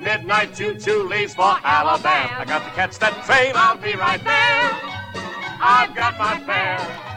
Midnight 0.00 0.54
choo-choo 0.56 1.06
leaves 1.08 1.34
for 1.34 1.58
Alabama, 1.62 2.40
I 2.40 2.44
got 2.44 2.64
to 2.64 2.70
catch 2.70 2.98
that 2.98 3.22
train. 3.26 3.52
I'll 3.54 3.76
be 3.76 3.94
right 3.96 4.22
there. 4.24 4.70
I've 5.60 5.94
got 5.94 6.18
my 6.18 6.40
fare. 6.46 7.09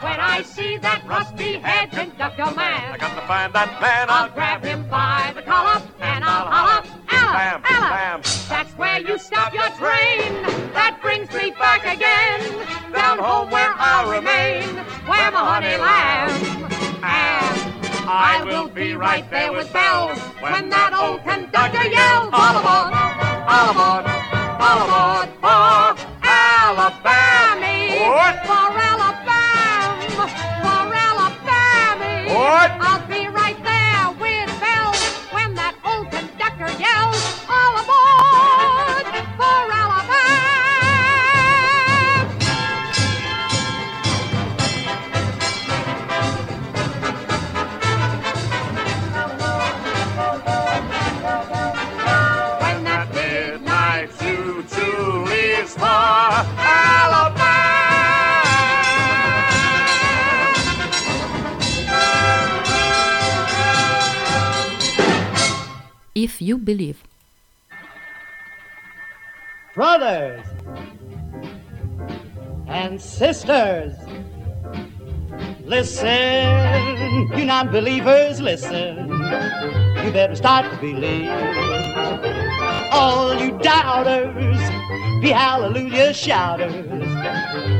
When 0.00 0.20
I 0.20 0.42
see 0.42 0.76
that 0.78 1.04
rusty 1.06 1.54
head 1.58 1.90
conductor 1.90 2.54
man, 2.54 2.92
I 2.92 2.96
got 2.98 3.14
to 3.16 3.26
find 3.26 3.52
that 3.52 3.80
man. 3.80 4.06
I'll 4.08 4.30
grab 4.30 4.64
him 4.64 4.88
by 4.88 5.32
the 5.34 5.42
collar 5.42 5.82
and 5.98 6.24
I'll 6.24 6.46
holler, 6.46 6.86
Alabam. 7.08 8.48
That's 8.48 8.72
where 8.78 9.00
you 9.00 9.18
stop 9.18 9.52
your 9.52 9.68
train. 9.70 10.42
That 10.72 10.98
brings 11.02 11.32
me 11.32 11.50
back 11.50 11.82
again, 11.82 12.40
down 12.92 13.18
home 13.18 13.50
where 13.50 13.74
I'll 13.74 14.08
remain, 14.08 14.76
where 15.10 15.30
my 15.32 15.42
honey 15.42 15.76
lands. 15.76 16.46
And 17.02 18.08
I 18.08 18.44
will 18.44 18.68
be 18.68 18.94
right 18.94 19.28
there 19.32 19.52
with 19.52 19.72
bells 19.72 20.18
when 20.38 20.68
that 20.70 20.94
old 20.94 21.24
conductor 21.24 21.88
yells, 21.88 22.30
all 22.32 22.56
aboard, 22.56 22.94
all 23.50 23.70
aboard, 23.70 24.07
You 66.48 66.56
Believe. 66.56 67.02
brothers 69.74 70.46
and 72.66 72.98
sisters. 72.98 73.92
Listen, 75.66 77.28
you 77.36 77.44
non 77.44 77.70
believers, 77.70 78.40
listen. 78.40 79.10
You 80.02 80.10
better 80.10 80.34
start 80.34 80.64
to 80.72 80.76
believe. 80.78 81.28
All 82.92 83.38
you 83.38 83.50
doubters, 83.58 84.58
be 85.20 85.28
hallelujah 85.28 86.14
shouters, 86.14 86.74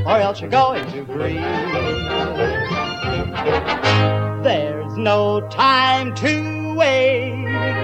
or 0.06 0.18
else 0.26 0.42
you're 0.42 0.50
going 0.50 0.84
to 0.92 1.04
grieve. 1.04 1.40
There's 4.44 4.94
no 4.98 5.40
time 5.48 6.14
to 6.16 6.74
wait. 6.74 7.77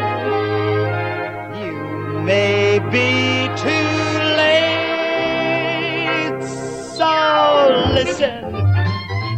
May 2.25 2.79
be 2.79 3.49
too 3.63 3.89
late. 4.41 4.85
So 6.97 7.13
listen, 7.93 8.41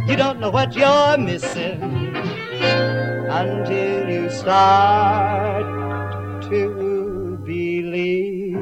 you 0.07 0.15
don't 0.15 0.39
know 0.39 0.49
what 0.49 0.73
you're 0.73 1.17
missing 1.17 1.81
until 3.29 4.09
you 4.09 4.29
start 4.29 5.65
to 6.49 7.37
believe. 7.45 8.55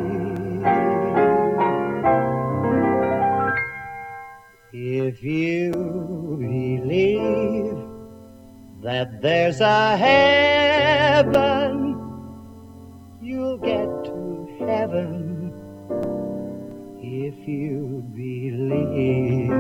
If 4.73 5.23
you 5.23 5.71
believe 6.39 7.77
that 8.81 9.21
there's 9.21 9.61
a 9.61 9.95
heaven, 9.97 11.55
if 17.45 17.49
you 17.49 18.03
believe. 18.15 19.51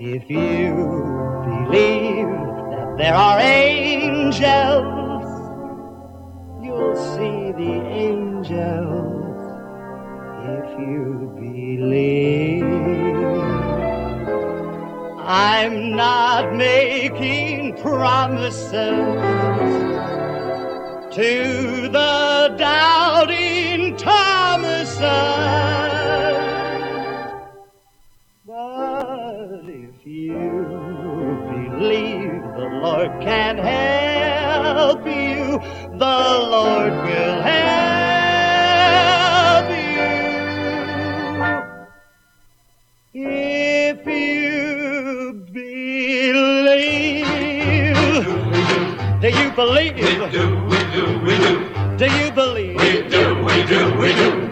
If 0.00 0.28
you 0.28 0.74
believe 1.46 2.26
that 2.72 2.94
there 2.98 3.14
are 3.14 3.38
angels, 3.38 4.24
you'll 6.64 6.96
see 6.96 7.52
the 7.52 7.74
angels 8.08 9.40
if 10.48 10.68
you 10.80 11.30
believe. 11.38 12.64
I'm 15.20 15.94
not 15.94 16.56
making 16.56 17.76
promises 17.76 18.72
to 21.14 21.88
the 21.88 22.54
doubting 22.58 22.99
Thomases. 25.00 26.36
But 28.46 29.64
if 29.66 30.06
you 30.06 30.42
believe 31.48 32.42
the 32.54 32.68
Lord 32.82 33.10
can 33.22 33.56
help 33.56 35.06
you, 35.06 35.58
the 35.98 36.20
Lord 36.54 36.92
will 36.92 37.40
help 37.40 37.60
you. 39.70 40.10
If 43.14 44.06
you 44.06 45.32
believe, 45.52 47.26
do 49.22 49.28
you 49.28 49.50
believe? 49.52 49.94
We 49.96 50.02
do, 50.30 50.44
we 50.66 50.78
do, 50.92 51.04
we 51.24 51.34
do. 51.38 51.52
Do 51.96 52.06
you 52.18 52.30
believe? 52.32 52.76
We 52.76 52.90
do, 53.08 53.42
we 53.44 53.62
do, 53.64 53.80
we 53.98 54.12
do. 54.12 54.49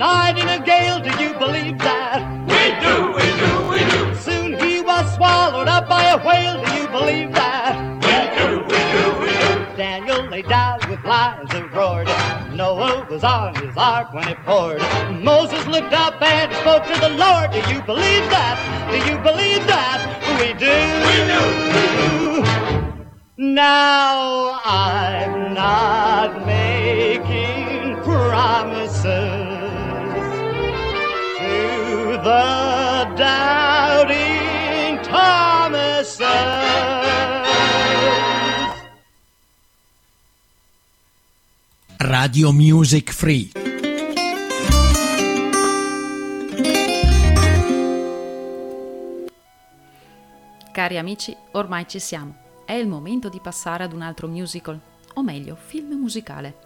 Night 0.00 0.38
in 0.38 0.48
a 0.48 0.64
gale. 0.64 0.98
Do 0.98 1.12
you 1.22 1.34
believe 1.34 1.78
that? 1.80 2.18
We 2.48 2.64
do, 2.84 2.94
we 3.18 3.28
do, 3.42 3.52
we 3.70 3.80
do. 3.92 4.16
Soon 4.16 4.58
he 4.58 4.80
was 4.80 5.04
swallowed 5.14 5.68
up 5.68 5.88
by 5.90 6.04
a 6.04 6.18
whale. 6.26 6.56
Do 6.64 6.72
you 6.80 6.88
believe 6.88 7.32
that? 7.34 7.76
We 8.08 8.18
do, 8.38 8.48
we 8.70 8.80
do, 8.94 9.04
we 9.20 9.30
do. 9.44 9.76
Daniel 9.76 10.22
lay 10.30 10.40
down 10.40 10.80
with 10.88 11.04
lions 11.04 11.50
and 11.52 11.70
roared. 11.74 12.08
Noah 12.54 13.06
was 13.10 13.22
on 13.22 13.54
his 13.56 13.76
ark 13.76 14.14
when 14.14 14.26
it 14.26 14.38
poured. 14.38 14.80
Moses 15.22 15.66
looked 15.66 15.92
up 15.92 16.20
and 16.22 16.50
spoke 16.62 16.84
to 16.86 16.98
the 16.98 17.10
Lord. 17.24 17.50
Do 17.52 17.60
you 17.72 17.82
believe 17.82 18.24
that? 18.32 18.56
Do 18.90 18.96
you 19.08 19.18
believe 19.18 19.66
that? 19.66 20.00
We 20.40 20.48
do. 20.64 20.76
We 21.08 21.16
do. 21.28 21.40
Now 23.36 24.60
I'm 24.64 25.52
not 25.52 26.46
making 26.46 26.89
Radio 42.12 42.50
Music 42.50 43.12
Free. 43.12 43.50
Cari 50.72 50.98
amici, 50.98 51.36
ormai 51.52 51.86
ci 51.86 52.00
siamo. 52.00 52.34
È 52.64 52.72
il 52.72 52.88
momento 52.88 53.28
di 53.28 53.38
passare 53.40 53.84
ad 53.84 53.92
un 53.92 54.02
altro 54.02 54.26
musical, 54.26 54.80
o 55.14 55.22
meglio, 55.22 55.54
film 55.54 56.00
musicale. 56.00 56.56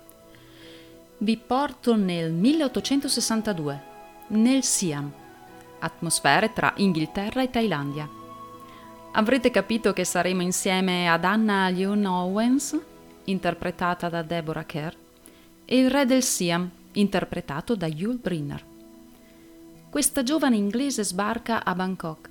Vi 1.19 1.37
porto 1.37 1.95
nel 1.95 2.33
1862, 2.33 3.83
nel 4.29 4.63
Siam, 4.63 5.13
atmosfere 5.81 6.55
tra 6.55 6.73
Inghilterra 6.77 7.43
e 7.43 7.51
Thailandia. 7.51 8.09
Avrete 9.13 9.51
capito 9.51 9.93
che 9.93 10.07
saremo 10.07 10.41
insieme 10.41 11.07
ad 11.07 11.25
Anna 11.25 11.69
Leon 11.69 12.07
Owens, 12.07 12.81
interpretata 13.25 14.09
da 14.09 14.23
Deborah 14.23 14.65
Kerr, 14.65 15.03
e 15.65 15.79
il 15.79 15.91
re 15.91 16.07
del 16.07 16.23
Siam, 16.23 16.71
interpretato 16.93 17.75
da 17.75 17.87
Yul 17.87 18.17
Brynner. 18.17 18.65
Questa 19.91 20.23
giovane 20.23 20.57
inglese 20.57 21.05
sbarca 21.05 21.65
a 21.65 21.75
Bangkok 21.75 22.29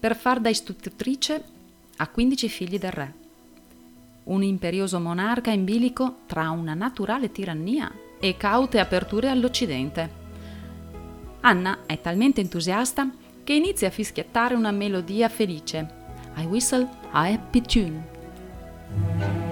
per 0.00 0.16
far 0.16 0.40
da 0.40 0.48
istruttrice 0.48 1.44
a 1.96 2.08
15 2.08 2.48
figli 2.48 2.78
del 2.78 2.92
re. 2.92 3.14
Un 4.24 4.42
imperioso 4.42 5.00
monarca 5.00 5.50
in 5.50 5.64
bilico 5.64 6.18
tra 6.26 6.50
una 6.50 6.74
naturale 6.74 7.32
tirannia 7.32 7.90
e 8.20 8.36
caute 8.36 8.78
aperture 8.78 9.28
all'Occidente. 9.28 10.26
Anna 11.40 11.80
è 11.86 12.00
talmente 12.00 12.40
entusiasta 12.40 13.10
che 13.44 13.52
inizia 13.54 13.88
a 13.88 13.92
fischiettare 13.92 14.54
una 14.54 14.70
melodia 14.70 15.28
felice. 15.28 15.96
I 16.36 16.44
whistle 16.44 16.88
a 17.10 17.22
happy 17.22 17.62
tune. 17.62 19.46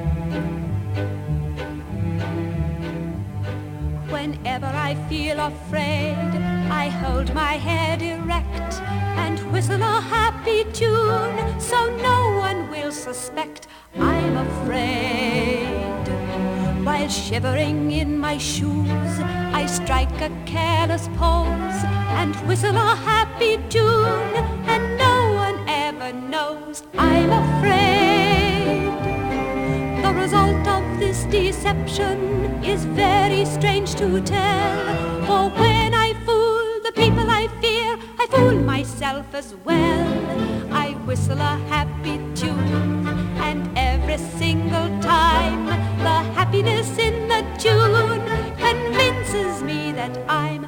Whenever 4.11 4.67
I 4.67 4.95
feel 5.09 5.41
afraid, 5.41 6.31
I 6.71 6.89
hold 6.89 7.35
my 7.35 7.55
head 7.55 8.03
erect 8.03 8.81
and 9.17 9.39
whistle 9.53 9.83
a 9.83 10.01
happy 10.01 10.65
tune 10.73 11.61
so 11.61 11.79
no 11.97 12.39
one 12.39 12.71
will 12.71 12.93
suspect 12.93 13.67
I'm 13.99 14.37
afraid. 14.37 15.67
While 16.85 17.09
shivering 17.09 17.91
in 17.91 18.19
my 18.19 18.39
shoes, 18.39 19.21
I 19.53 19.67
strike 19.67 20.21
a 20.21 20.31
careless 20.47 21.09
pose 21.17 21.81
and 22.21 22.35
whistle 22.47 22.77
a 22.77 22.95
happy 22.95 23.59
tune, 23.69 24.35
and 24.73 24.97
no 24.97 25.35
one 25.35 25.69
ever 25.69 26.13
knows 26.13 26.83
I'm 26.97 27.31
afraid. 27.31 28.93
The 30.03 30.13
result 30.15 30.67
of 30.69 30.99
this 30.99 31.25
deception 31.25 32.63
is 32.65 32.85
very 32.85 33.45
strange 33.45 33.76
to 33.97 34.21
tell. 34.21 35.25
For 35.27 35.49
when 35.59 35.95
I 35.95 36.13
fool 36.27 36.81
the 36.85 36.93
people 36.95 37.31
I 37.31 37.49
fear, 37.63 37.97
I 38.19 38.27
fool 38.27 38.53
myself 38.53 39.27
as 39.33 39.55
well. 39.65 40.09
I 40.71 40.93
whistle 41.07 41.39
a 41.39 41.57
happy 41.71 42.19
tune, 42.35 43.09
and 43.39 43.61
every 43.77 44.19
single 44.19 44.89
time 45.01 45.65
the 46.07 46.19
happiness 46.37 46.99
in 46.99 47.27
the 47.29 47.43
tune 47.59 48.21
convinces 48.59 49.63
me 49.63 49.93
that 49.93 50.15
I'm 50.29 50.67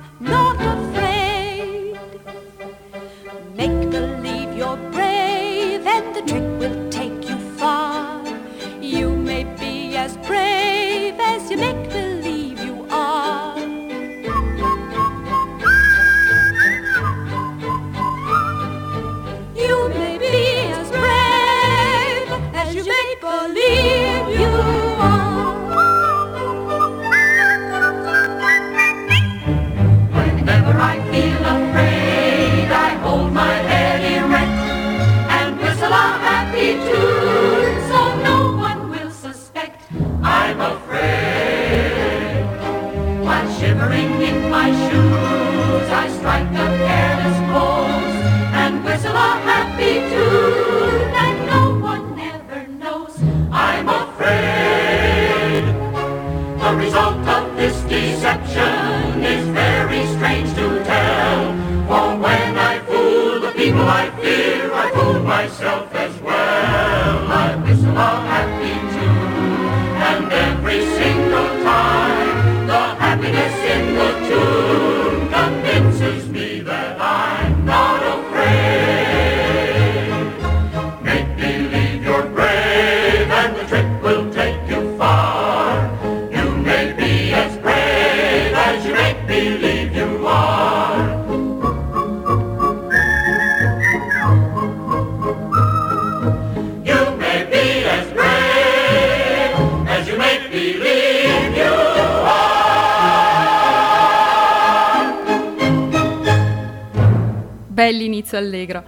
Bell'inizio 108.29 108.39
allegro. 108.39 108.85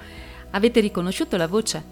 Avete 0.50 0.80
riconosciuto 0.80 1.36
la 1.36 1.46
voce? 1.46 1.82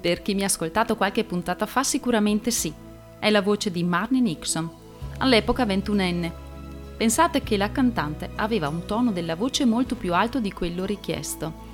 Per 0.00 0.22
chi 0.22 0.34
mi 0.34 0.42
ha 0.42 0.46
ascoltato 0.46 0.96
qualche 0.96 1.24
puntata 1.24 1.66
fa, 1.66 1.82
sicuramente 1.82 2.50
sì. 2.50 2.72
È 3.18 3.28
la 3.30 3.42
voce 3.42 3.70
di 3.70 3.82
Marnie 3.82 4.20
Nixon, 4.20 4.70
all'epoca 5.18 5.66
ventunenne. 5.66 6.44
Pensate 6.96 7.42
che 7.42 7.56
la 7.56 7.70
cantante 7.70 8.30
aveva 8.36 8.68
un 8.68 8.86
tono 8.86 9.12
della 9.12 9.34
voce 9.34 9.64
molto 9.66 9.96
più 9.96 10.14
alto 10.14 10.40
di 10.40 10.52
quello 10.52 10.84
richiesto 10.86 11.64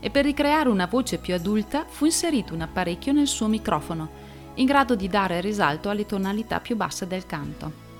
e 0.00 0.10
per 0.10 0.24
ricreare 0.24 0.68
una 0.68 0.86
voce 0.86 1.18
più 1.18 1.34
adulta 1.34 1.84
fu 1.86 2.06
inserito 2.06 2.54
un 2.54 2.62
apparecchio 2.62 3.12
nel 3.12 3.28
suo 3.28 3.46
microfono, 3.46 4.20
in 4.54 4.66
grado 4.66 4.96
di 4.96 5.06
dare 5.06 5.40
risalto 5.40 5.88
alle 5.88 6.06
tonalità 6.06 6.58
più 6.58 6.74
basse 6.74 7.06
del 7.06 7.26
canto. 7.26 7.90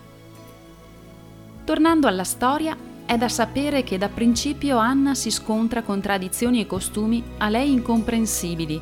Tornando 1.64 2.08
alla 2.08 2.24
storia, 2.24 2.76
è 3.12 3.18
da 3.18 3.28
sapere 3.28 3.84
che 3.84 3.98
da 3.98 4.08
principio 4.08 4.78
Anna 4.78 5.14
si 5.14 5.30
scontra 5.30 5.82
con 5.82 6.00
tradizioni 6.00 6.60
e 6.62 6.66
costumi 6.66 7.22
a 7.36 7.50
lei 7.50 7.70
incomprensibili, 7.70 8.80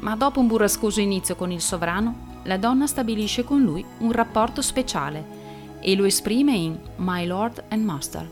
ma 0.00 0.16
dopo 0.16 0.40
un 0.40 0.48
burrascoso 0.48 1.00
inizio 1.00 1.36
con 1.36 1.52
il 1.52 1.60
sovrano, 1.60 2.40
la 2.42 2.56
donna 2.56 2.88
stabilisce 2.88 3.44
con 3.44 3.62
lui 3.62 3.84
un 3.98 4.10
rapporto 4.10 4.60
speciale 4.60 5.78
e 5.78 5.94
lo 5.94 6.04
esprime 6.04 6.52
in 6.52 6.76
My 6.96 7.24
Lord 7.26 7.62
and 7.68 7.84
Master. 7.84 8.28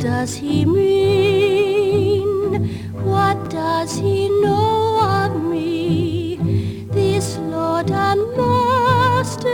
Does 0.00 0.34
he 0.34 0.64
mean? 0.64 2.22
What 3.04 3.50
does 3.50 3.98
he 3.98 4.30
know 4.40 5.00
of 5.02 5.42
me? 5.44 6.36
This 6.90 7.36
lord 7.36 7.90
and 7.90 8.20
master, 8.34 9.50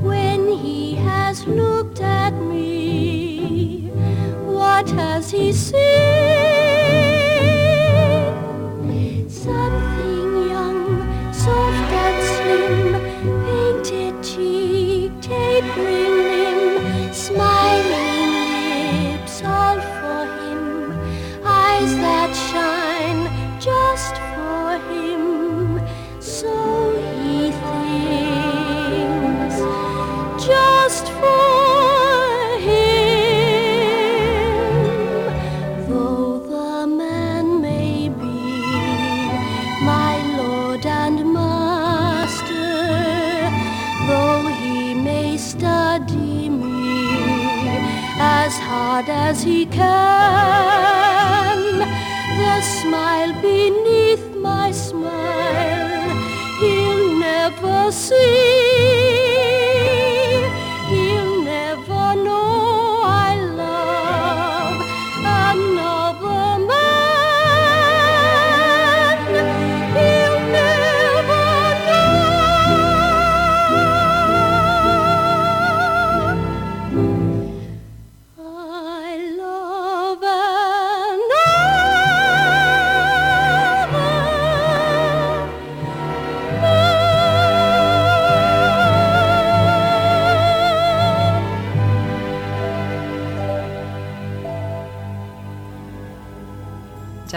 when 0.00 0.48
he 0.48 0.96
has 0.96 1.46
looked 1.46 2.00
at 2.02 2.34
me, 2.34 3.88
what 4.44 4.86
has 4.90 5.30
he 5.30 5.50
seen? 5.52 6.55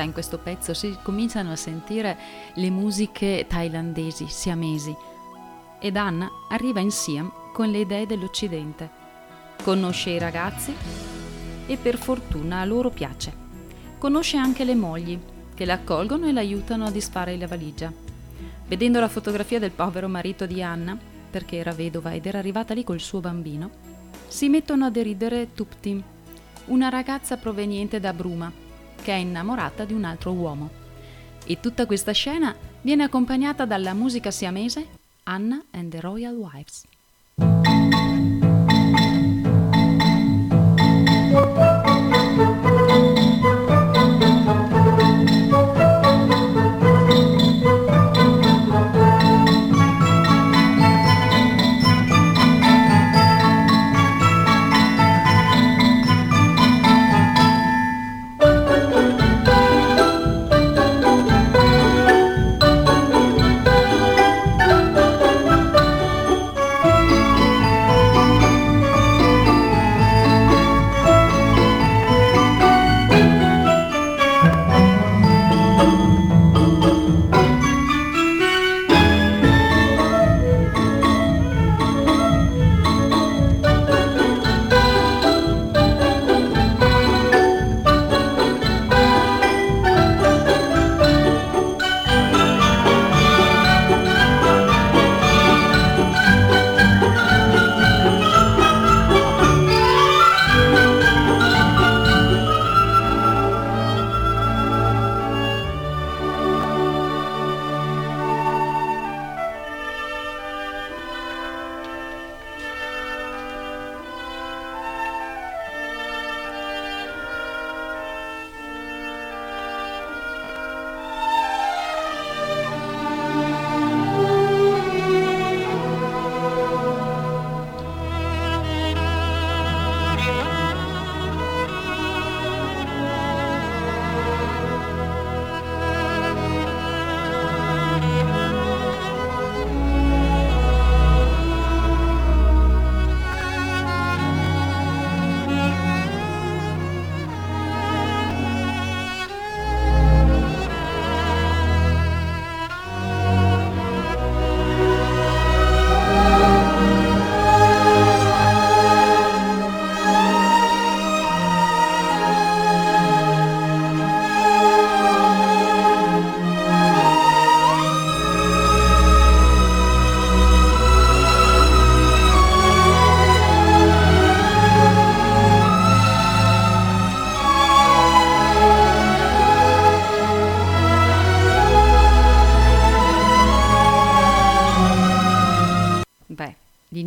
In 0.10 0.14
questo 0.14 0.38
pezzo 0.38 0.74
si 0.74 0.98
cominciano 1.02 1.52
a 1.52 1.56
sentire 1.56 2.18
le 2.56 2.70
musiche 2.70 3.46
thailandesi, 3.48 4.28
siamesi. 4.28 4.96
Ed 5.80 5.96
Anna 5.96 6.30
arriva 6.50 6.80
in 6.80 6.92
Siam 6.92 7.32
con 7.54 7.70
le 7.70 7.80
idee 7.80 8.06
dell'Occidente. 8.06 8.90
Conosce 9.64 10.10
i 10.10 10.20
ragazzi 10.20 10.76
e 11.66 11.78
per 11.78 11.98
fortuna 11.98 12.60
a 12.60 12.66
loro 12.66 12.90
piace. 12.90 13.32
Conosce 13.98 14.38
anche 14.38 14.64
le 14.64 14.76
mogli 14.76 15.18
che 15.54 15.66
la 15.66 15.74
accolgono 15.74 16.28
e 16.28 16.32
l'aiutano 16.32 16.86
a 16.86 16.92
disfare 16.92 17.38
la 17.38 17.48
valigia. 17.48 17.92
Vedendo 18.68 19.00
la 19.00 19.10
fotografia 19.10 19.60
del 19.60 19.72
povero 19.72 20.08
marito 20.08 20.46
di 20.46 20.62
Anna, 20.64 20.98
perché 21.30 21.58
era 21.58 21.74
vedova 21.74 22.14
ed 22.14 22.26
era 22.26 22.40
arrivata 22.40 22.74
lì 22.74 22.84
col 22.84 23.00
suo 23.00 23.20
bambino, 23.20 23.70
si 24.28 24.50
mettono 24.50 24.86
a 24.86 24.90
deridere 24.90 25.54
Tuptim, 25.54 26.02
una 26.66 26.90
ragazza 26.90 27.38
proveniente 27.38 28.00
da 28.00 28.14
Bruma, 28.14 28.52
che 29.02 29.12
è 29.14 29.16
innamorata 29.16 29.86
di 29.86 29.94
un 29.94 30.04
altro 30.04 30.32
uomo. 30.32 30.70
E 31.46 31.60
tutta 31.60 31.86
questa 31.86 32.12
scena 32.12 32.56
viene 32.82 33.04
accompagnata 33.04 33.66
dalla 33.66 33.94
musica 33.94 34.32
siamese 34.32 34.88
Anna 35.24 35.64
and 35.72 35.92
the 35.92 36.00
Royal 36.00 36.36
Wives. 36.36 36.86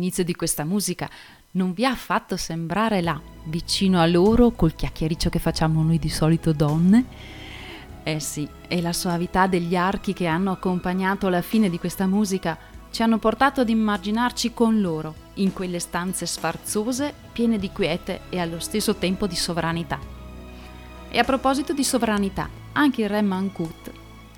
L'inizio 0.03 0.25
di 0.25 0.35
questa 0.35 0.65
musica 0.65 1.09
non 1.51 1.71
vi 1.71 1.85
ha 1.85 1.95
fatto 1.95 2.35
sembrare 2.35 3.01
là, 3.01 3.17
vicino 3.45 4.01
a 4.01 4.05
loro, 4.05 4.51
col 4.51 4.75
chiacchiericcio 4.75 5.29
che 5.29 5.39
facciamo 5.39 5.81
noi 5.81 5.97
di 5.97 6.09
solito 6.09 6.51
donne? 6.51 7.05
Eh 8.03 8.19
sì, 8.19 8.45
e 8.67 8.81
la 8.81 8.91
soavità 8.91 9.47
degli 9.47 9.77
archi 9.77 10.11
che 10.11 10.27
hanno 10.27 10.51
accompagnato 10.51 11.29
la 11.29 11.41
fine 11.41 11.69
di 11.69 11.79
questa 11.79 12.05
musica 12.05 12.57
ci 12.91 13.01
hanno 13.01 13.17
portato 13.17 13.61
ad 13.61 13.69
immaginarci 13.69 14.53
con 14.53 14.81
loro, 14.81 15.15
in 15.35 15.53
quelle 15.53 15.79
stanze 15.79 16.25
sfarzose, 16.25 17.13
piene 17.31 17.57
di 17.57 17.71
quiete 17.71 18.23
e 18.27 18.41
allo 18.41 18.59
stesso 18.59 18.95
tempo 18.95 19.25
di 19.25 19.37
sovranità. 19.37 19.97
E 21.09 21.17
a 21.17 21.23
proposito 21.23 21.71
di 21.71 21.85
sovranità, 21.85 22.49
anche 22.73 23.03
il 23.03 23.09
re 23.09 23.21
Mankut 23.21 23.89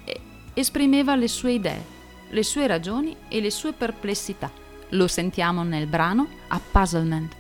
eh, 0.04 0.22
esprimeva 0.54 1.16
le 1.16 1.28
sue 1.28 1.54
idee, 1.54 1.84
le 2.30 2.44
sue 2.44 2.68
ragioni 2.68 3.16
e 3.30 3.42
le 3.42 3.50
sue 3.50 3.74
perplessità. 3.74 4.62
Lo 4.90 5.08
sentiamo 5.08 5.64
nel 5.64 5.88
brano 5.88 6.28
A 6.50 6.62
Puzzlement. 6.72 7.34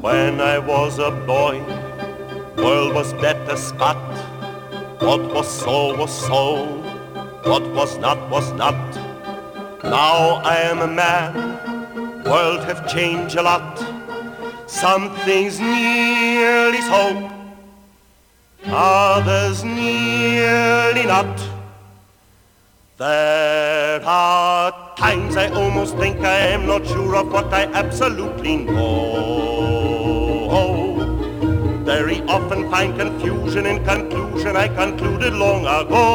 When 0.00 0.40
I 0.40 0.58
was 0.58 0.98
a 0.98 1.10
boy, 1.10 1.62
world 2.56 2.92
was 2.94 3.12
better 3.14 3.56
Scott. 3.56 3.96
What 5.00 5.32
was 5.32 5.48
so 5.48 5.96
was 5.96 6.12
so, 6.12 6.66
what 7.44 7.66
was 7.72 7.96
not 7.98 8.18
was 8.28 8.52
not. 8.52 8.76
Now 9.82 10.42
I 10.44 10.56
am 10.70 10.80
a 10.80 10.86
man, 10.86 12.22
world 12.24 12.64
have 12.64 12.86
changed 12.86 13.36
a 13.36 13.42
lot. 13.42 13.91
Some 14.72 15.14
things 15.26 15.60
nearly 15.60 16.80
so, 16.80 17.30
others 18.64 19.62
nearly 19.62 21.04
not. 21.06 21.38
There 22.96 24.02
are 24.02 24.72
times 24.96 25.36
I 25.36 25.48
almost 25.50 25.96
think 25.98 26.20
I 26.20 26.38
am 26.56 26.66
not 26.66 26.86
sure 26.86 27.16
of 27.16 27.30
what 27.30 27.52
I 27.52 27.64
absolutely 27.66 28.56
know. 28.56 28.88
Very 31.84 32.22
often 32.22 32.70
find 32.70 32.98
confusion 32.98 33.66
in 33.66 33.84
conclusion 33.84 34.56
I 34.56 34.68
concluded 34.68 35.34
long 35.34 35.66
ago. 35.66 36.06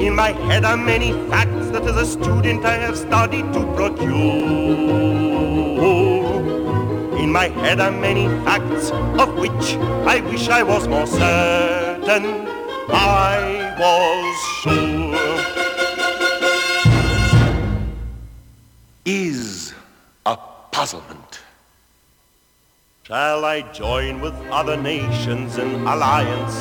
In 0.00 0.14
my 0.14 0.30
head 0.46 0.64
are 0.64 0.76
many 0.76 1.12
facts 1.28 1.70
that 1.70 1.82
as 1.82 1.96
a 1.96 2.06
student 2.06 2.64
I 2.64 2.76
have 2.76 2.96
studied 2.96 3.52
to 3.52 3.66
procure. 3.74 5.15
My 7.36 7.48
head 7.48 7.80
are 7.80 7.92
many 7.92 8.28
facts 8.46 8.90
of 8.90 9.36
which 9.36 9.74
I 10.08 10.20
wish 10.20 10.48
I 10.48 10.62
was 10.62 10.88
more 10.88 11.06
certain. 11.06 12.24
I 12.88 13.76
was 13.78 14.36
sure. 14.62 15.12
Is 19.04 19.74
a 20.24 20.38
puzzlement. 20.72 21.40
Shall 23.02 23.44
I 23.44 23.60
join 23.70 24.22
with 24.22 24.34
other 24.50 24.78
nations 24.78 25.58
in 25.58 25.86
alliance? 25.86 26.56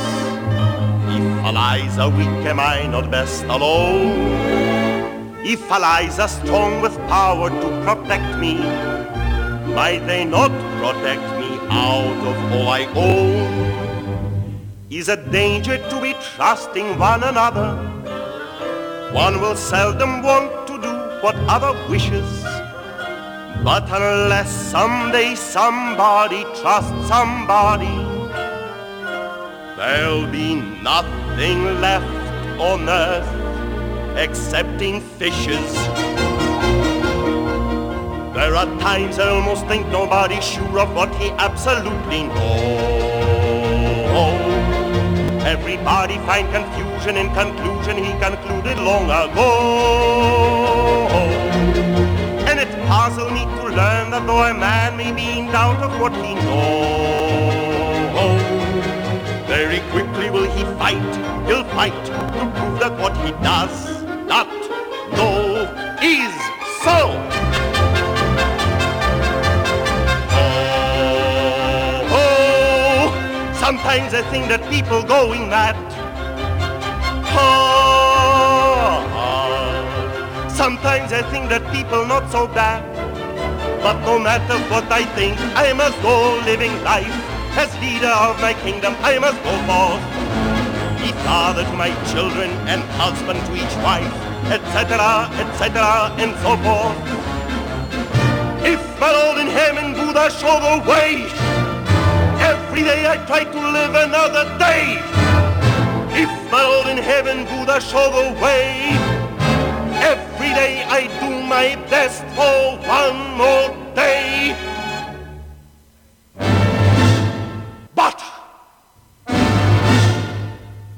If 1.15 1.25
allies 1.49 1.97
are 1.97 2.09
weak, 2.09 2.45
am 2.51 2.59
I 2.59 2.85
not 2.87 3.09
best 3.09 3.45
alone? 3.45 4.11
If 5.45 5.71
allies 5.71 6.19
are 6.19 6.27
strong 6.27 6.81
with 6.81 6.97
power 7.07 7.49
to 7.49 7.67
protect 7.85 8.39
me, 8.39 9.04
might 9.67 10.05
they 10.05 10.25
not 10.25 10.51
protect 10.79 11.21
me 11.39 11.57
out 11.69 12.27
of 12.27 12.51
all 12.53 12.67
I 12.67 12.85
own? 12.95 13.65
Is 14.89 15.09
a 15.09 15.17
danger 15.31 15.77
to 15.77 16.01
be 16.01 16.13
trusting 16.35 16.97
one 16.99 17.23
another? 17.23 17.75
One 19.11 19.41
will 19.41 19.55
seldom 19.55 20.21
want 20.21 20.67
to 20.67 20.81
do 20.81 20.93
what 21.21 21.35
other 21.47 21.73
wishes. 21.89 22.43
But 23.63 23.89
unless 23.89 24.51
someday 24.51 25.35
somebody 25.35 26.43
trusts 26.61 27.07
somebody, 27.07 27.95
there'll 29.75 30.27
be 30.27 30.55
nothing 30.83 31.81
left 31.81 32.59
on 32.59 32.87
earth 32.87 34.17
excepting 34.17 35.01
fishes. 35.01 36.34
There 38.35 38.53
are 38.53 38.67
times 38.79 39.17
I 39.17 39.29
almost 39.29 39.65
think 39.65 39.87
nobody's 39.87 40.43
sure 40.43 40.79
of 40.79 40.93
what 40.93 41.15
he 41.15 41.29
absolutely 41.39 42.23
knows. 42.23 42.33
Everybody 45.45 46.17
find 46.27 46.45
confusion 46.51 47.15
in 47.15 47.33
conclusion 47.33 48.03
he 48.03 48.11
concluded 48.19 48.77
long 48.77 49.05
ago. 49.05 51.07
And 52.45 52.59
it 52.59 52.67
puzzled 52.89 53.31
me 53.31 53.45
to 53.45 53.69
learn 53.69 54.11
that 54.11 54.27
though 54.27 54.43
a 54.43 54.53
man 54.53 54.97
may 54.97 55.13
be 55.13 55.39
in 55.39 55.45
doubt 55.45 55.81
of 55.81 55.97
what 56.01 56.13
he 56.17 56.35
knows, 56.35 56.51
very 59.47 59.79
quickly 59.91 60.29
will 60.29 60.51
he 60.51 60.65
fight, 60.77 61.15
he'll 61.47 61.63
fight 61.71 62.05
to 62.07 62.51
prove 62.59 62.79
that 62.81 62.99
what 62.99 63.15
he 63.23 63.31
does 63.41 64.03
not 64.27 64.49
know 65.15 65.71
is 66.03 66.35
so. 66.83 67.34
Sometimes 73.65 74.13
I 74.13 74.21
think 74.29 74.45
that 74.53 74.61
people 74.69 75.01
going 75.01 75.49
mad. 75.49 75.73
Oh, 77.33 79.01
oh, 79.25 80.53
sometimes 80.53 81.11
I 81.11 81.23
think 81.31 81.49
that 81.49 81.65
people 81.73 82.05
not 82.05 82.29
so 82.29 82.45
bad. 82.45 82.85
But 83.81 83.97
no 84.05 84.19
matter 84.19 84.57
what 84.69 84.85
I 84.91 85.03
think, 85.17 85.33
I 85.57 85.73
must 85.73 85.97
go 86.05 86.37
living 86.45 86.75
life. 86.83 87.17
As 87.57 87.73
leader 87.81 88.13
of 88.27 88.39
my 88.39 88.53
kingdom, 88.61 88.93
I 89.01 89.17
must 89.17 89.41
go 89.41 89.53
forth. 89.65 90.03
Be 91.01 91.09
father 91.25 91.63
to 91.65 91.73
my 91.73 91.89
children 92.13 92.51
and 92.69 92.85
husband 93.01 93.41
to 93.49 93.51
each 93.57 93.75
wife, 93.81 94.13
etc., 94.53 95.25
etc., 95.41 96.13
and 96.21 96.37
so 96.45 96.53
forth. 96.61 96.97
If 98.61 98.81
my 99.01 99.09
Lord 99.09 99.41
in 99.41 99.49
heaven, 99.49 99.97
Buddha, 99.97 100.29
show 100.29 100.53
the 100.61 100.85
way, 100.85 101.54
every 102.45 102.83
day 102.83 103.01
I 103.07 103.17
try 103.25 103.43
to 103.43 103.59
live 103.77 103.95
another 104.07 104.45
day. 104.59 104.85
If 106.23 106.31
my 106.51 106.63
Lord 106.71 106.87
in 106.87 106.97
heaven, 106.97 107.37
Buddha, 107.49 107.81
show 107.81 108.07
the 108.19 108.27
way, 108.43 108.67
every 110.11 110.51
day 110.61 110.73
I 110.99 111.01
do 111.21 111.29
my 111.55 111.67
best 111.89 112.21
for 112.35 112.57
one 113.01 113.19
more 113.41 113.69
day. 113.95 114.55
But 117.95 118.19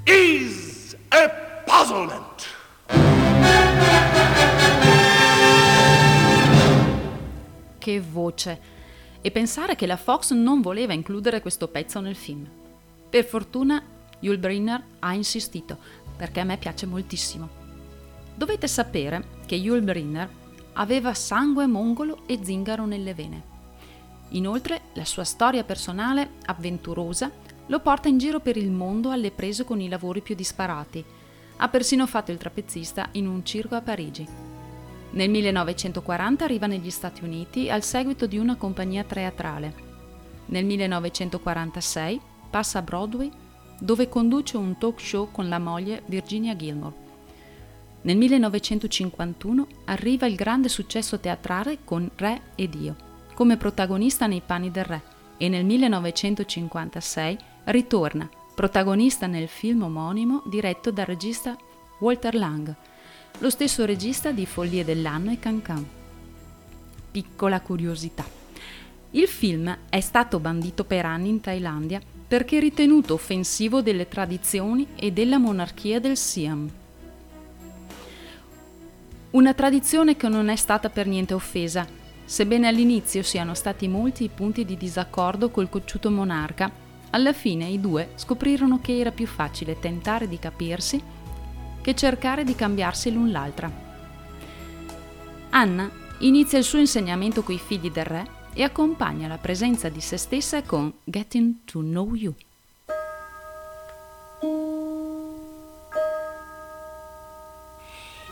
is 0.06 0.96
a 1.12 1.30
puzzlement. 1.66 2.38
Che 7.80 8.00
voce! 8.00 8.77
E 9.22 9.32
pensare 9.32 9.76
che 9.76 9.86
la 9.86 9.98
Fox 9.98 10.32
non 10.32 10.62
voleva 10.62 10.94
includere 10.94 11.42
questo 11.42 11.68
pezzo 11.68 12.00
nel 12.00 12.16
film. 12.16 12.48
Per 13.10 13.24
fortuna 13.26 13.82
Yul 14.20 14.38
Brynner 14.38 14.84
ha 15.00 15.14
insistito, 15.14 15.78
perché 16.16 16.40
a 16.40 16.44
me 16.44 16.58
piace 16.58 16.86
moltissimo. 16.86 17.50
Dovete 18.36 18.68
sapere 18.68 19.26
che 19.46 19.56
Yul 19.56 19.82
Brynner 19.82 20.30
aveva 20.74 21.14
sangue 21.14 21.66
mongolo 21.66 22.20
e 22.26 22.40
zingaro 22.42 22.86
nelle 22.86 23.14
vene. 23.14 23.56
Inoltre, 24.30 24.82
la 24.94 25.06
sua 25.06 25.24
storia 25.24 25.64
personale, 25.64 26.32
avventurosa, 26.46 27.32
lo 27.68 27.80
porta 27.80 28.08
in 28.08 28.18
giro 28.18 28.40
per 28.40 28.58
il 28.58 28.72
mondo 28.72 29.10
alle 29.10 29.32
prese 29.32 29.64
con 29.64 29.82
i 29.82 29.90
lavori 29.90 30.22
più 30.22 30.36
disparati. 30.36 31.04
Ha 31.58 31.70
persino 31.70 32.06
fatto 32.06 32.32
il 32.32 32.38
trapezzista 32.38 33.10
in 33.14 33.28
un 33.28 33.44
circo 33.44 33.76
a 33.76 33.82
Parigi. 33.82 34.47
Nel 35.12 35.30
1940 35.30 36.44
arriva 36.44 36.68
negli 36.68 36.90
Stati 36.90 37.24
Uniti 37.24 37.70
al 37.70 37.84
seguito 37.84 38.28
di 38.28 38.38
una 38.38 38.56
compagnia 38.56 39.04
teatrale. 39.04 39.74
Nel 40.48 40.66
1946 40.66 42.22
passa 42.50 42.80
a 42.80 42.82
Broadway 42.82 43.32
dove 43.80 44.10
conduce 44.10 44.58
un 44.58 44.78
talk 44.78 45.00
show 45.00 45.30
con 45.32 45.50
la 45.50 45.60
moglie 45.60 46.04
Virginia 46.08 46.56
Gilmore. 46.56 47.06
Nel 48.02 48.18
1951 48.18 49.68
arriva 49.86 50.28
il 50.28 50.36
grande 50.36 50.70
successo 50.70 51.20
teatrale 51.20 51.80
con 51.84 52.10
Re 52.16 52.42
ed 52.56 52.76
Io, 52.76 52.96
come 53.34 53.58
protagonista 53.58 54.28
nei 54.28 54.42
panni 54.46 54.72
del 54.72 54.86
re, 54.86 55.02
e 55.38 55.50
nel 55.50 55.66
1956 55.66 57.38
ritorna, 57.66 58.30
protagonista 58.56 59.28
nel 59.28 59.48
film 59.48 59.84
omonimo 59.84 60.44
diretto 60.46 60.92
dal 60.92 61.06
regista 61.06 61.56
Walter 62.00 62.34
Lang, 62.36 62.76
lo 63.40 63.50
stesso 63.50 63.86
regista 63.86 64.32
di 64.32 64.46
Follie 64.46 64.84
dell'anno 64.84 65.32
e 65.32 65.40
Cancan. 65.40 65.86
Piccola 67.12 67.62
curiosità. 67.62 68.26
Il 69.12 69.28
film 69.28 69.76
è 69.90 70.00
stato 70.00 70.40
bandito 70.40 70.84
per 70.84 71.06
anni 71.06 71.30
in 71.30 71.42
Thailandia 71.42 72.02
perché 72.28 72.60
ritenuto 72.60 73.14
offensivo 73.14 73.82
delle 73.82 74.08
tradizioni 74.08 74.88
e 74.96 75.12
della 75.12 75.38
monarchia 75.38 76.00
del 76.00 76.18
Siam. 76.18 76.70
Una 79.30 79.54
tradizione 79.54 80.18
che 80.18 80.28
non 80.28 80.50
è 80.50 80.56
stata 80.56 80.90
per 80.90 81.08
niente 81.08 81.34
offesa, 81.34 81.88
sebbene 82.26 82.68
all'inizio 82.68 83.24
siano 83.24 83.54
stati 83.54 83.88
molti 83.88 84.26
i 84.26 84.30
punti 84.30 84.66
di 84.66 84.76
disaccordo 84.76 85.50
col 85.50 85.70
cocciuto 85.70 86.12
monarca, 86.12 86.70
alla 87.12 87.34
fine 87.34 87.66
i 87.66 87.80
due 87.80 88.10
scoprirono 88.16 88.82
che 88.82 89.00
era 89.00 89.12
più 89.12 89.28
facile 89.28 89.80
tentare 89.80 90.28
di 90.28 90.38
capirsi 90.38 91.02
che 91.88 91.96
cercare 91.96 92.44
di 92.44 92.54
cambiarsi 92.54 93.14
l'un 93.14 93.32
l'altra. 93.32 93.72
Anna 95.52 95.90
inizia 96.18 96.58
il 96.58 96.66
suo 96.66 96.80
insegnamento 96.80 97.44
coi 97.44 97.58
figli 97.58 97.90
del 97.90 98.04
re 98.04 98.28
e 98.52 98.64
accompagna 98.64 99.30
la 99.30 99.38
presenza 99.38 99.88
di 99.88 100.02
se 100.02 100.18
stessa 100.18 100.62
con 100.64 100.92
Getting 101.06 101.60
to 101.64 101.80
Know 101.80 102.14
You. 102.14 102.36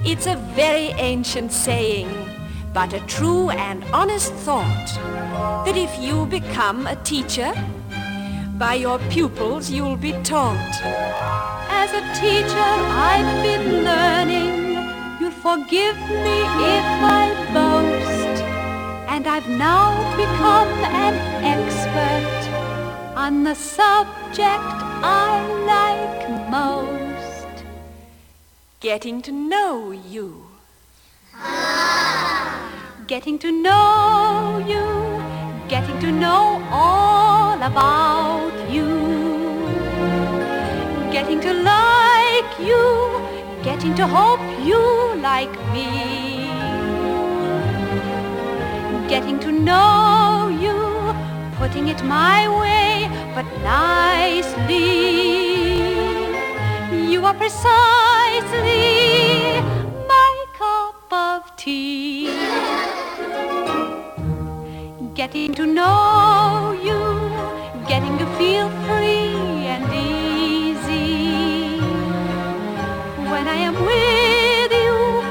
It's 0.03 0.26
a 0.26 0.36
very 0.53 0.91
ancient 0.97 1.49
saying, 1.49 2.10
but 2.74 2.91
a 2.91 2.99
true 3.06 3.51
and 3.51 3.86
honest 3.93 4.34
thought, 4.43 4.99
that 5.64 5.78
if 5.78 5.97
you 6.01 6.26
become 6.26 6.88
a 6.88 7.01
teacher, 7.03 7.53
by 8.58 8.76
your 8.76 8.99
pupils 9.10 9.70
you'll 9.70 9.97
be 9.97 10.14
taught. 10.24 10.76
As 11.70 11.91
a 11.91 12.03
teacher 12.20 12.72
I've 13.12 13.43
been 13.43 13.84
learning, 13.84 14.78
you'll 15.20 15.32
forgive 15.32 15.97
me 16.26 16.38
if 16.76 16.88
I 17.20 17.26
boast. 17.53 18.43
And 19.10 19.28
I've 19.28 19.49
now 19.49 19.91
become 20.16 20.70
an 21.08 21.16
expert 21.43 22.36
on 23.16 23.43
the 23.43 23.56
subject 23.56 24.64
I 25.03 25.32
like 25.74 26.49
most. 26.49 27.66
Getting 28.80 29.22
to 29.24 29.32
know 29.32 29.91
you. 29.91 30.47
Getting 33.08 33.38
to 33.39 33.51
know 33.51 34.64
you, 34.68 34.84
getting 35.68 35.99
to 35.99 36.11
know 36.11 36.61
all 36.72 37.55
about 37.55 38.53
you. 38.70 38.86
Getting 41.11 41.39
to 41.41 41.53
like 41.53 42.59
you, 42.59 43.22
getting 43.63 43.95
to 43.95 44.05
hope 44.05 44.41
you 44.63 44.80
like 45.22 45.53
me. 45.74 45.88
Getting 49.07 49.39
to 49.39 49.51
know 49.51 50.49
you, 50.49 51.16
putting 51.57 51.88
it 51.88 52.03
my 52.03 52.47
way, 52.59 53.09
but 53.34 53.45
nicely. 53.63 55.16
You 57.11 57.26
are 57.26 57.34
precisely 57.34 58.84
my 60.07 60.45
cup 60.59 61.11
of 61.11 61.55
tea. 61.55 62.30
Getting 65.26 65.55
to 65.55 65.65
know 65.65 66.80
you, 66.84 66.99
getting 67.88 68.15
to 68.19 68.26
feel 68.38 68.69
free 68.86 69.65
and 69.73 69.84
easy. 69.91 71.80
When 73.32 73.47
I 73.47 73.57
am 73.69 73.73
with 73.73 74.71
you, 74.86 75.23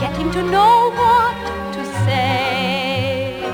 getting 0.00 0.30
to 0.32 0.42
know 0.42 0.90
what 1.00 1.36
to 1.74 1.84
say. 2.06 3.44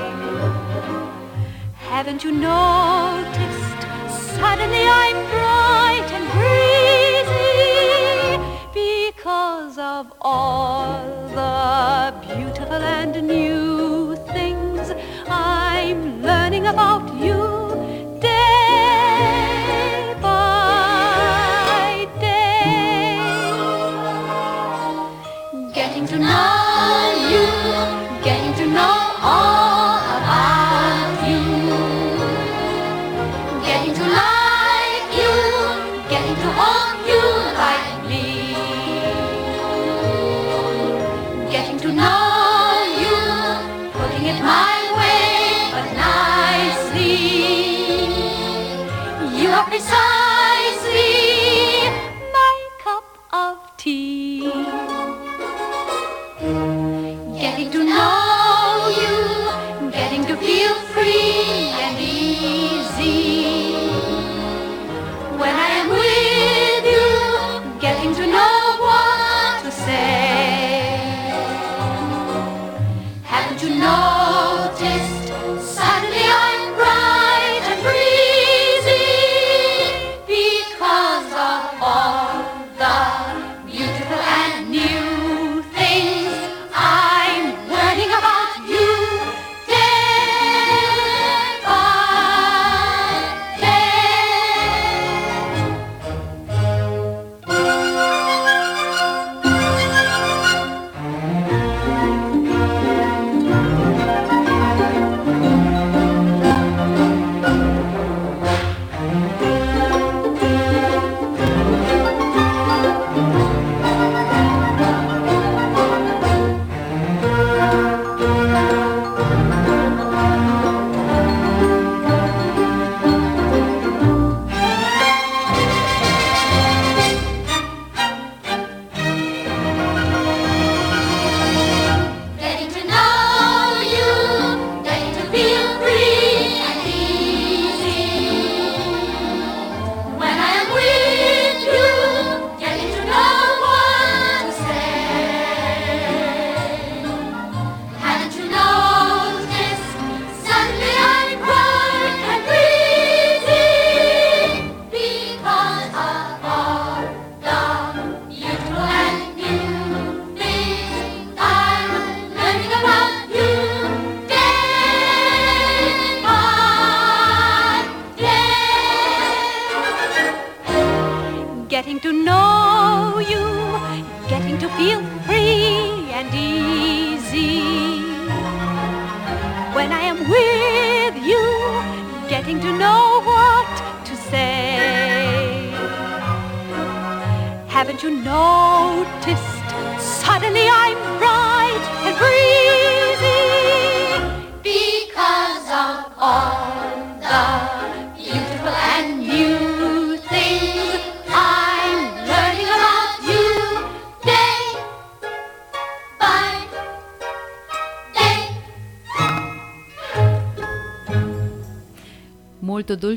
Haven't 1.75 2.23
you 2.23 2.31
noticed? 2.31 3.81
Suddenly 4.39 4.85
I'm 5.03 5.19
bright 5.35 6.09
and 6.17 6.25
breezy 6.37 7.43
because 8.73 9.77
of 9.77 10.13
all 10.21 11.03
the 11.35 12.13
beautiful 12.25 12.81
and 12.97 13.21
new 13.27 14.15
things 14.15 14.28
I'm 15.89 16.21
learning 16.21 16.67
about 16.67 17.19
you 17.19 17.98
서 49.79 50.18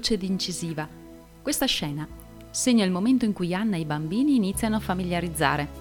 dolce 0.03 0.15
ed 0.15 0.25
incisiva. 0.25 0.89
Questa 1.41 1.67
scena 1.67 2.07
segna 2.51 2.85
il 2.85 2.91
momento 2.91 3.25
in 3.25 3.33
cui 3.33 3.55
Anna 3.55 3.77
e 3.77 3.81
i 3.81 3.85
bambini 3.85 4.35
iniziano 4.35 4.77
a 4.77 4.81
familiarizzare. 4.81 5.81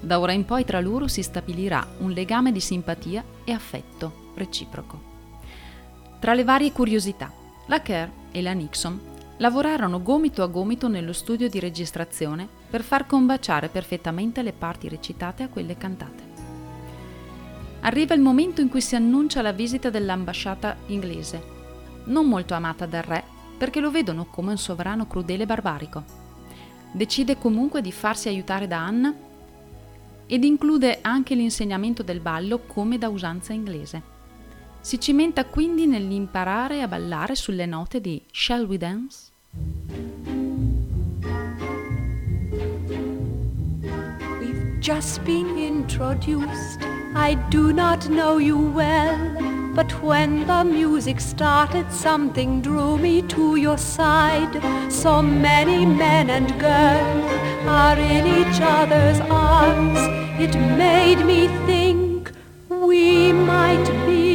Da 0.00 0.20
ora 0.20 0.32
in 0.32 0.44
poi 0.44 0.64
tra 0.64 0.80
loro 0.80 1.08
si 1.08 1.22
stabilirà 1.22 1.86
un 1.98 2.12
legame 2.12 2.52
di 2.52 2.60
simpatia 2.60 3.24
e 3.44 3.50
affetto 3.50 4.32
reciproco. 4.36 5.14
Tra 6.20 6.32
le 6.34 6.44
varie 6.44 6.70
curiosità, 6.70 7.32
la 7.66 7.82
Kerr 7.82 8.08
e 8.30 8.40
la 8.40 8.52
Nixon 8.52 9.00
lavorarono 9.38 10.00
gomito 10.00 10.42
a 10.42 10.46
gomito 10.46 10.88
nello 10.88 11.12
studio 11.12 11.48
di 11.48 11.58
registrazione 11.58 12.48
per 12.70 12.82
far 12.82 13.06
combaciare 13.06 13.68
perfettamente 13.68 14.42
le 14.42 14.52
parti 14.52 14.88
recitate 14.88 15.42
a 15.42 15.48
quelle 15.48 15.76
cantate. 15.76 16.34
Arriva 17.80 18.14
il 18.14 18.20
momento 18.20 18.60
in 18.60 18.68
cui 18.68 18.80
si 18.80 18.94
annuncia 18.94 19.42
la 19.42 19.52
visita 19.52 19.90
dell'ambasciata 19.90 20.76
inglese, 20.86 21.54
non 22.04 22.26
molto 22.26 22.54
amata 22.54 22.86
dal 22.86 23.02
re 23.02 23.34
perché 23.56 23.80
lo 23.80 23.90
vedono 23.90 24.26
come 24.26 24.50
un 24.50 24.58
sovrano 24.58 25.06
crudele 25.06 25.44
e 25.44 25.46
barbarico. 25.46 26.02
Decide 26.92 27.38
comunque 27.38 27.80
di 27.80 27.92
farsi 27.92 28.28
aiutare 28.28 28.66
da 28.66 28.84
Anna 28.84 29.14
ed 30.26 30.44
include 30.44 30.98
anche 31.02 31.34
l'insegnamento 31.34 32.02
del 32.02 32.20
ballo 32.20 32.60
come 32.66 32.98
da 32.98 33.08
usanza 33.08 33.52
inglese. 33.52 34.14
Si 34.80 35.00
cimenta 35.00 35.44
quindi 35.44 35.86
nell'imparare 35.86 36.80
a 36.82 36.88
ballare 36.88 37.34
sulle 37.34 37.66
note 37.66 38.00
di 38.00 38.22
Shall 38.30 38.66
We 38.66 38.78
Dance? 38.78 39.30
We've 44.38 44.78
just 44.80 45.20
been 45.22 45.56
introduced. 45.56 46.80
I 47.14 47.36
do 47.50 47.72
not 47.72 48.06
know 48.08 48.38
you 48.38 48.70
well, 48.72 49.55
but 49.76 49.92
when 50.02 50.46
the 50.46 50.64
music 50.64 51.20
started, 51.20 51.92
something 51.92 52.62
drew 52.62 52.96
me 52.96 53.20
to 53.20 53.56
your 53.56 53.76
side. 53.76 54.54
So 54.90 55.20
many 55.20 55.84
men 55.84 56.30
and 56.30 56.48
girls 56.58 57.32
are 57.68 57.98
in 57.98 58.26
each 58.26 58.58
other's 58.62 59.20
arms. 59.30 59.98
It 60.40 60.54
made 60.78 61.22
me 61.26 61.48
think 61.66 62.32
we 62.70 63.32
might 63.32 63.86
be 64.06 64.25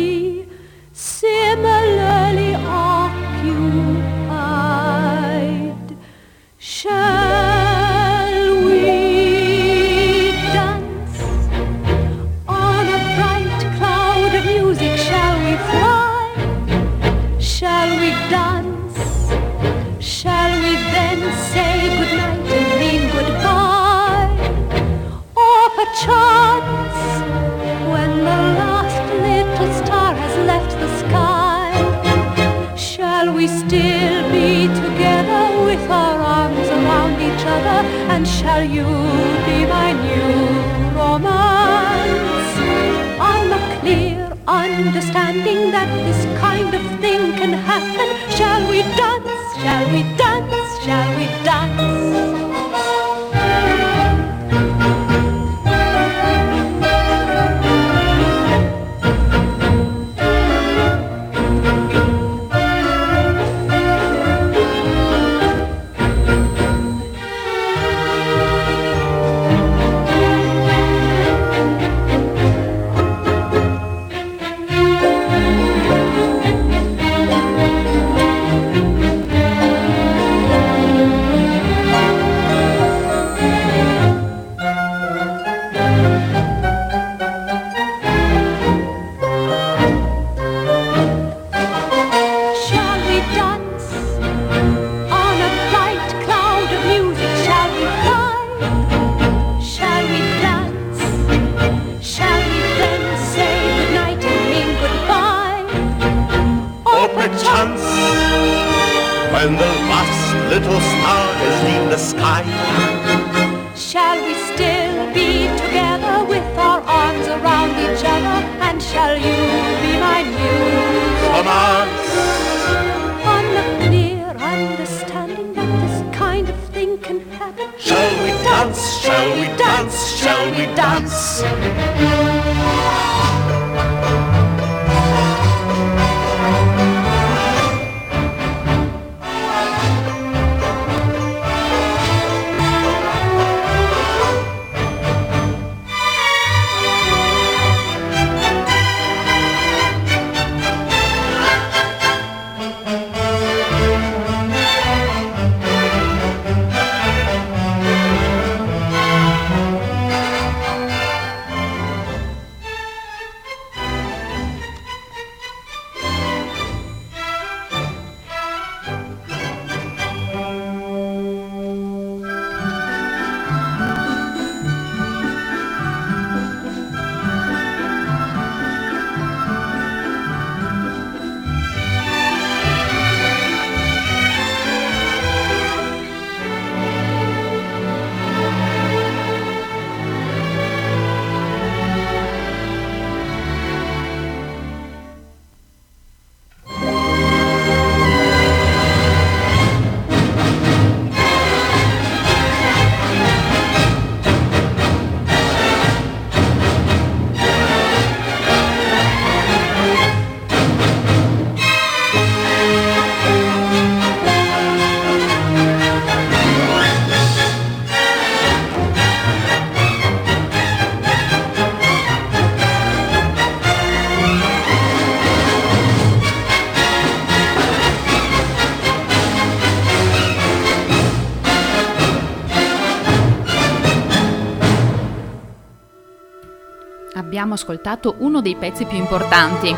abbiamo 237.41 237.55
ascoltato 237.55 238.15
uno 238.19 238.39
dei 238.39 238.55
pezzi 238.55 238.85
più 238.85 238.97
importanti. 238.99 239.75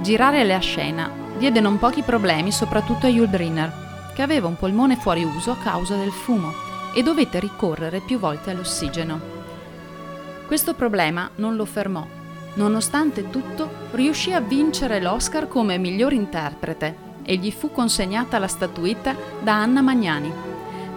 Girare 0.00 0.44
la 0.44 0.58
scena 0.58 1.10
diede 1.36 1.60
non 1.60 1.78
pochi 1.78 2.00
problemi 2.00 2.50
soprattutto 2.50 3.04
a 3.04 3.10
Yul 3.10 3.28
Brynner, 3.28 3.70
che 4.14 4.22
aveva 4.22 4.46
un 4.48 4.56
polmone 4.56 4.96
fuori 4.96 5.22
uso 5.22 5.50
a 5.50 5.58
causa 5.58 5.96
del 5.96 6.12
fumo 6.12 6.52
e 6.94 7.02
dovette 7.02 7.38
ricorrere 7.40 8.00
più 8.00 8.18
volte 8.18 8.52
all'ossigeno. 8.52 9.20
Questo 10.46 10.72
problema 10.72 11.28
non 11.34 11.56
lo 11.56 11.66
fermò. 11.66 12.06
Nonostante 12.54 13.28
tutto, 13.28 13.68
riuscì 13.90 14.32
a 14.32 14.40
vincere 14.40 14.98
l'Oscar 15.02 15.46
come 15.46 15.76
miglior 15.76 16.14
interprete 16.14 17.04
e 17.26 17.36
gli 17.36 17.50
fu 17.50 17.72
consegnata 17.72 18.38
la 18.38 18.46
statuetta 18.46 19.14
da 19.42 19.60
Anna 19.60 19.82
Magnani. 19.82 20.32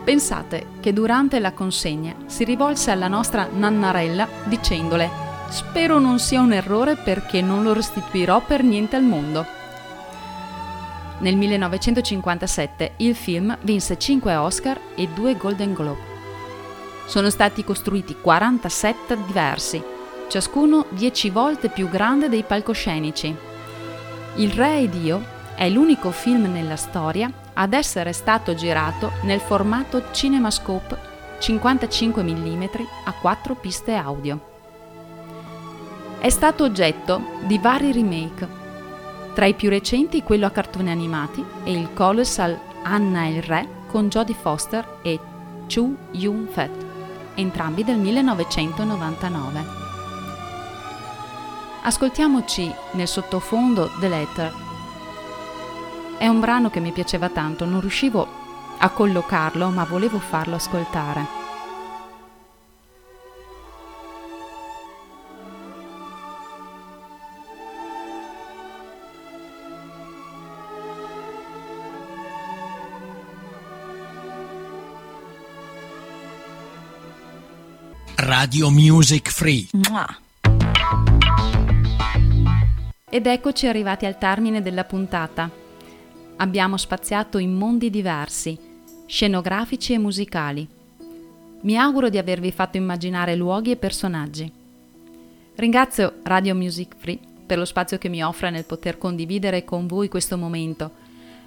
Pensate 0.04 0.68
che 0.80 0.94
durante 0.94 1.40
la 1.40 1.52
consegna 1.52 2.14
si 2.28 2.44
rivolse 2.44 2.92
alla 2.92 3.08
nostra 3.08 3.50
Nannarella 3.52 4.28
dicendole 4.46 5.28
Spero 5.50 5.98
non 5.98 6.20
sia 6.20 6.42
un 6.42 6.54
errore 6.54 6.96
perché 6.96 7.42
non 7.42 7.64
lo 7.64 7.74
restituirò 7.74 8.40
per 8.40 8.64
niente 8.64 8.96
al 8.96 9.04
mondo. 9.04 9.46
Nel 11.20 11.36
1957 11.36 12.94
il 12.98 13.16
film 13.16 13.58
vinse 13.62 13.98
5 13.98 14.36
Oscar 14.36 14.80
e 14.96 15.08
2 15.08 15.36
Golden 15.36 15.74
Globe. 15.74 16.18
Sono 17.06 17.32
stati 17.32 17.64
costruiti 17.64 18.16
40 18.22 18.70
set 18.70 19.18
diversi, 19.26 19.84
ciascuno 20.28 20.86
10 20.90 21.30
volte 21.32 21.70
più 21.70 21.90
grande 21.90 22.30
dei 22.30 22.44
palcoscenici. 22.44 23.36
Il 24.36 24.52
Re 24.52 24.82
ed 24.82 24.94
io 24.94 25.38
è 25.60 25.68
l'unico 25.68 26.12
film 26.12 26.50
nella 26.54 26.78
storia 26.78 27.30
ad 27.56 27.74
essere 27.74 28.14
stato 28.14 28.56
girato 28.56 29.12
nel 29.24 29.42
formato 29.42 30.06
CinemaScope 30.10 30.98
55 31.38 32.24
mm 32.24 32.64
a 33.04 33.12
4 33.12 33.56
piste 33.56 33.94
audio. 33.94 34.40
È 36.18 36.30
stato 36.30 36.64
oggetto 36.64 37.22
di 37.44 37.58
vari 37.58 37.92
remake, 37.92 38.48
tra 39.34 39.48
i 39.48 39.54
più 39.54 39.68
recenti 39.68 40.24
quello 40.24 40.46
a 40.46 40.52
cartoni 40.52 40.92
animati 40.92 41.44
e 41.66 41.74
il 41.74 41.90
colossal 41.92 42.58
Anna 42.84 43.26
e 43.26 43.34
il 43.34 43.44
Re 43.44 43.68
con 43.88 44.08
Jodie 44.08 44.36
Foster 44.36 45.00
e 45.02 45.20
Chu 45.68 45.94
Yun-fat, 46.12 46.86
entrambi 47.36 47.84
del 47.84 47.98
1999. 47.98 49.66
Ascoltiamoci 51.82 52.74
nel 52.92 53.10
sottofondo 53.10 53.92
The 54.00 54.08
Letter. 54.08 54.68
È 56.20 56.28
un 56.28 56.42
brano 56.42 56.70
che 56.70 56.82
mi 56.82 56.92
piaceva 56.92 57.30
tanto, 57.30 57.64
non 57.64 57.80
riuscivo 57.80 58.28
a 58.78 58.90
collocarlo, 58.90 59.70
ma 59.70 59.86
volevo 59.86 60.20
farlo 60.20 60.56
ascoltare. 60.56 61.26
Radio 78.18 78.70
Music 78.70 79.30
Free. 79.30 79.70
Ed 83.10 83.26
eccoci 83.26 83.68
arrivati 83.68 84.06
al 84.06 84.18
termine 84.18 84.62
della 84.62 84.84
puntata. 84.84 85.68
Abbiamo 86.42 86.78
spaziato 86.78 87.38
in 87.38 87.54
mondi 87.54 87.90
diversi, 87.90 88.58
scenografici 89.06 89.92
e 89.92 89.98
musicali. 89.98 90.66
Mi 91.62 91.78
auguro 91.78 92.08
di 92.08 92.18
avervi 92.18 92.54
fatto 92.54 92.78
immaginare 92.78 93.36
luoghi 93.36 93.72
e 93.72 93.76
personaggi. 93.76 94.50
Ringrazio 95.56 96.14
Radio 96.24 96.56
Music 96.56 96.96
Free 96.98 97.20
per 97.46 97.58
lo 97.58 97.66
spazio 97.66 97.98
che 97.98 98.08
mi 98.08 98.24
offre 98.24 98.52
nel 98.52 98.64
poter 98.64 98.98
condividere 98.98 99.66
con 99.66 99.86
voi 99.86 100.08
questo 100.08 100.38
momento. 100.38 100.92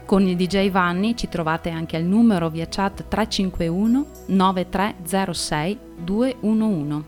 Con 0.07 0.27
il 0.27 0.37
DJ 0.37 0.71
Vanni 0.71 1.17
ci 1.17 1.29
trovate 1.29 1.71
anche 1.71 1.97
al 1.97 2.03
numero 2.03 2.51
via 2.51 2.67
chat 2.69 3.09
351 3.09 4.07
9306 4.27 5.79
211. 5.97 7.05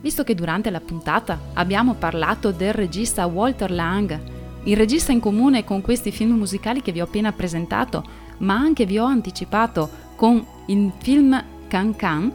Visto 0.00 0.24
che 0.24 0.34
durante 0.34 0.70
la 0.70 0.80
puntata 0.80 1.38
abbiamo 1.52 1.94
parlato 1.94 2.50
del 2.50 2.72
regista 2.72 3.26
Walter 3.26 3.70
Lang, 3.70 4.20
il 4.64 4.76
regista 4.76 5.12
in 5.12 5.20
comune 5.20 5.62
con 5.62 5.82
questi 5.82 6.10
film 6.10 6.32
musicali 6.32 6.82
che 6.82 6.90
vi 6.90 7.00
ho 7.00 7.04
appena 7.04 7.30
presentato, 7.30 8.04
ma 8.38 8.54
anche 8.54 8.84
vi 8.84 8.98
ho 8.98 9.04
anticipato 9.04 9.88
con 10.16 10.44
il 10.66 10.92
film 10.98 11.42
Can 11.68 11.94
Can, 11.94 12.32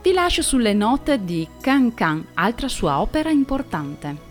vi 0.00 0.12
lascio 0.12 0.40
sulle 0.40 0.72
note 0.72 1.22
di 1.22 1.46
Can 1.60 1.92
Can, 1.92 2.24
altra 2.34 2.68
sua 2.68 3.00
opera 3.00 3.28
importante. 3.28 4.27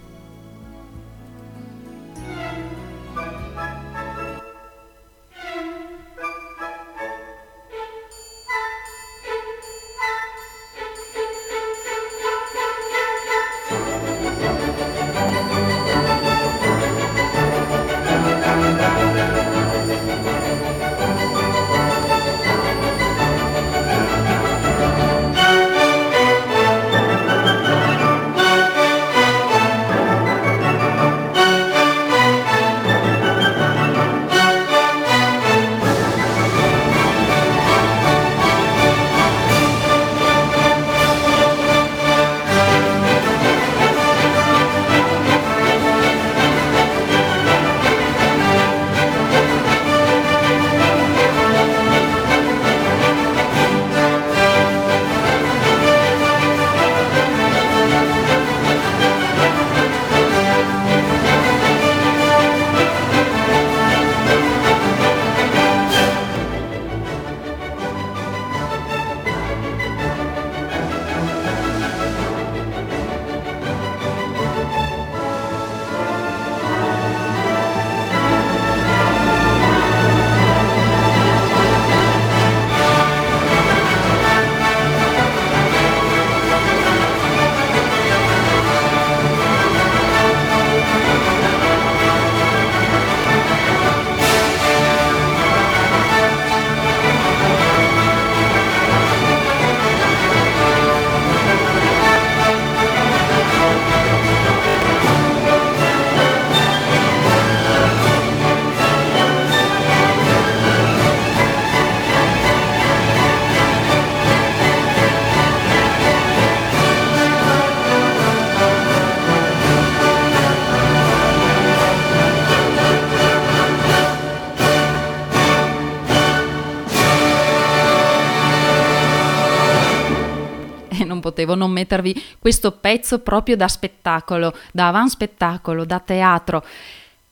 Potevo 131.38 131.54
non 131.54 131.70
mettervi 131.70 132.20
questo 132.40 132.72
pezzo 132.72 133.20
proprio 133.20 133.56
da 133.56 133.68
spettacolo, 133.68 134.56
da 134.72 134.88
avant 134.88 135.10
spettacolo, 135.10 135.86
da 135.86 136.00
teatro, 136.00 136.66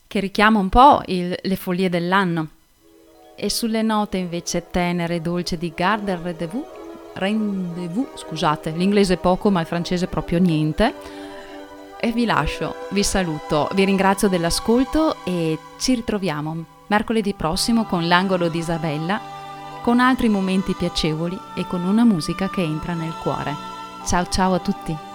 che 0.05 0.19
richiama 0.19 0.59
un 0.59 0.69
po' 0.69 1.01
il, 1.07 1.35
le 1.41 1.55
follie 1.55 1.89
dell'anno. 1.89 2.49
E 3.35 3.49
sulle 3.49 3.81
note 3.81 4.17
invece 4.17 4.69
tenere 4.69 5.15
e 5.15 5.21
dolce 5.21 5.57
di 5.57 5.73
Garde 5.75 6.19
Rendezvous, 6.21 6.65
rendezvous, 7.13 8.07
scusate, 8.13 8.69
l'inglese 8.71 9.17
poco 9.17 9.49
ma 9.49 9.61
il 9.61 9.65
francese 9.65 10.05
proprio 10.05 10.37
niente. 10.37 10.93
E 11.99 12.11
vi 12.11 12.25
lascio, 12.25 12.75
vi 12.91 13.01
saluto, 13.01 13.67
vi 13.73 13.85
ringrazio 13.85 14.27
dell'ascolto 14.27 15.15
e 15.23 15.57
ci 15.79 15.95
ritroviamo 15.95 16.73
mercoledì 16.87 17.33
prossimo 17.33 17.85
con 17.85 18.07
l'angolo 18.07 18.49
di 18.49 18.59
Isabella, 18.59 19.19
con 19.81 19.99
altri 19.99 20.29
momenti 20.29 20.73
piacevoli 20.73 21.37
e 21.55 21.65
con 21.65 21.83
una 21.83 22.05
musica 22.05 22.47
che 22.47 22.61
entra 22.61 22.93
nel 22.93 23.13
cuore. 23.23 23.74
Ciao 24.05 24.23
ciao 24.27 24.53
a 24.53 24.59
tutti! 24.59 25.14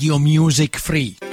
Radio 0.00 0.18
Music 0.18 0.78
Free. 0.78 1.29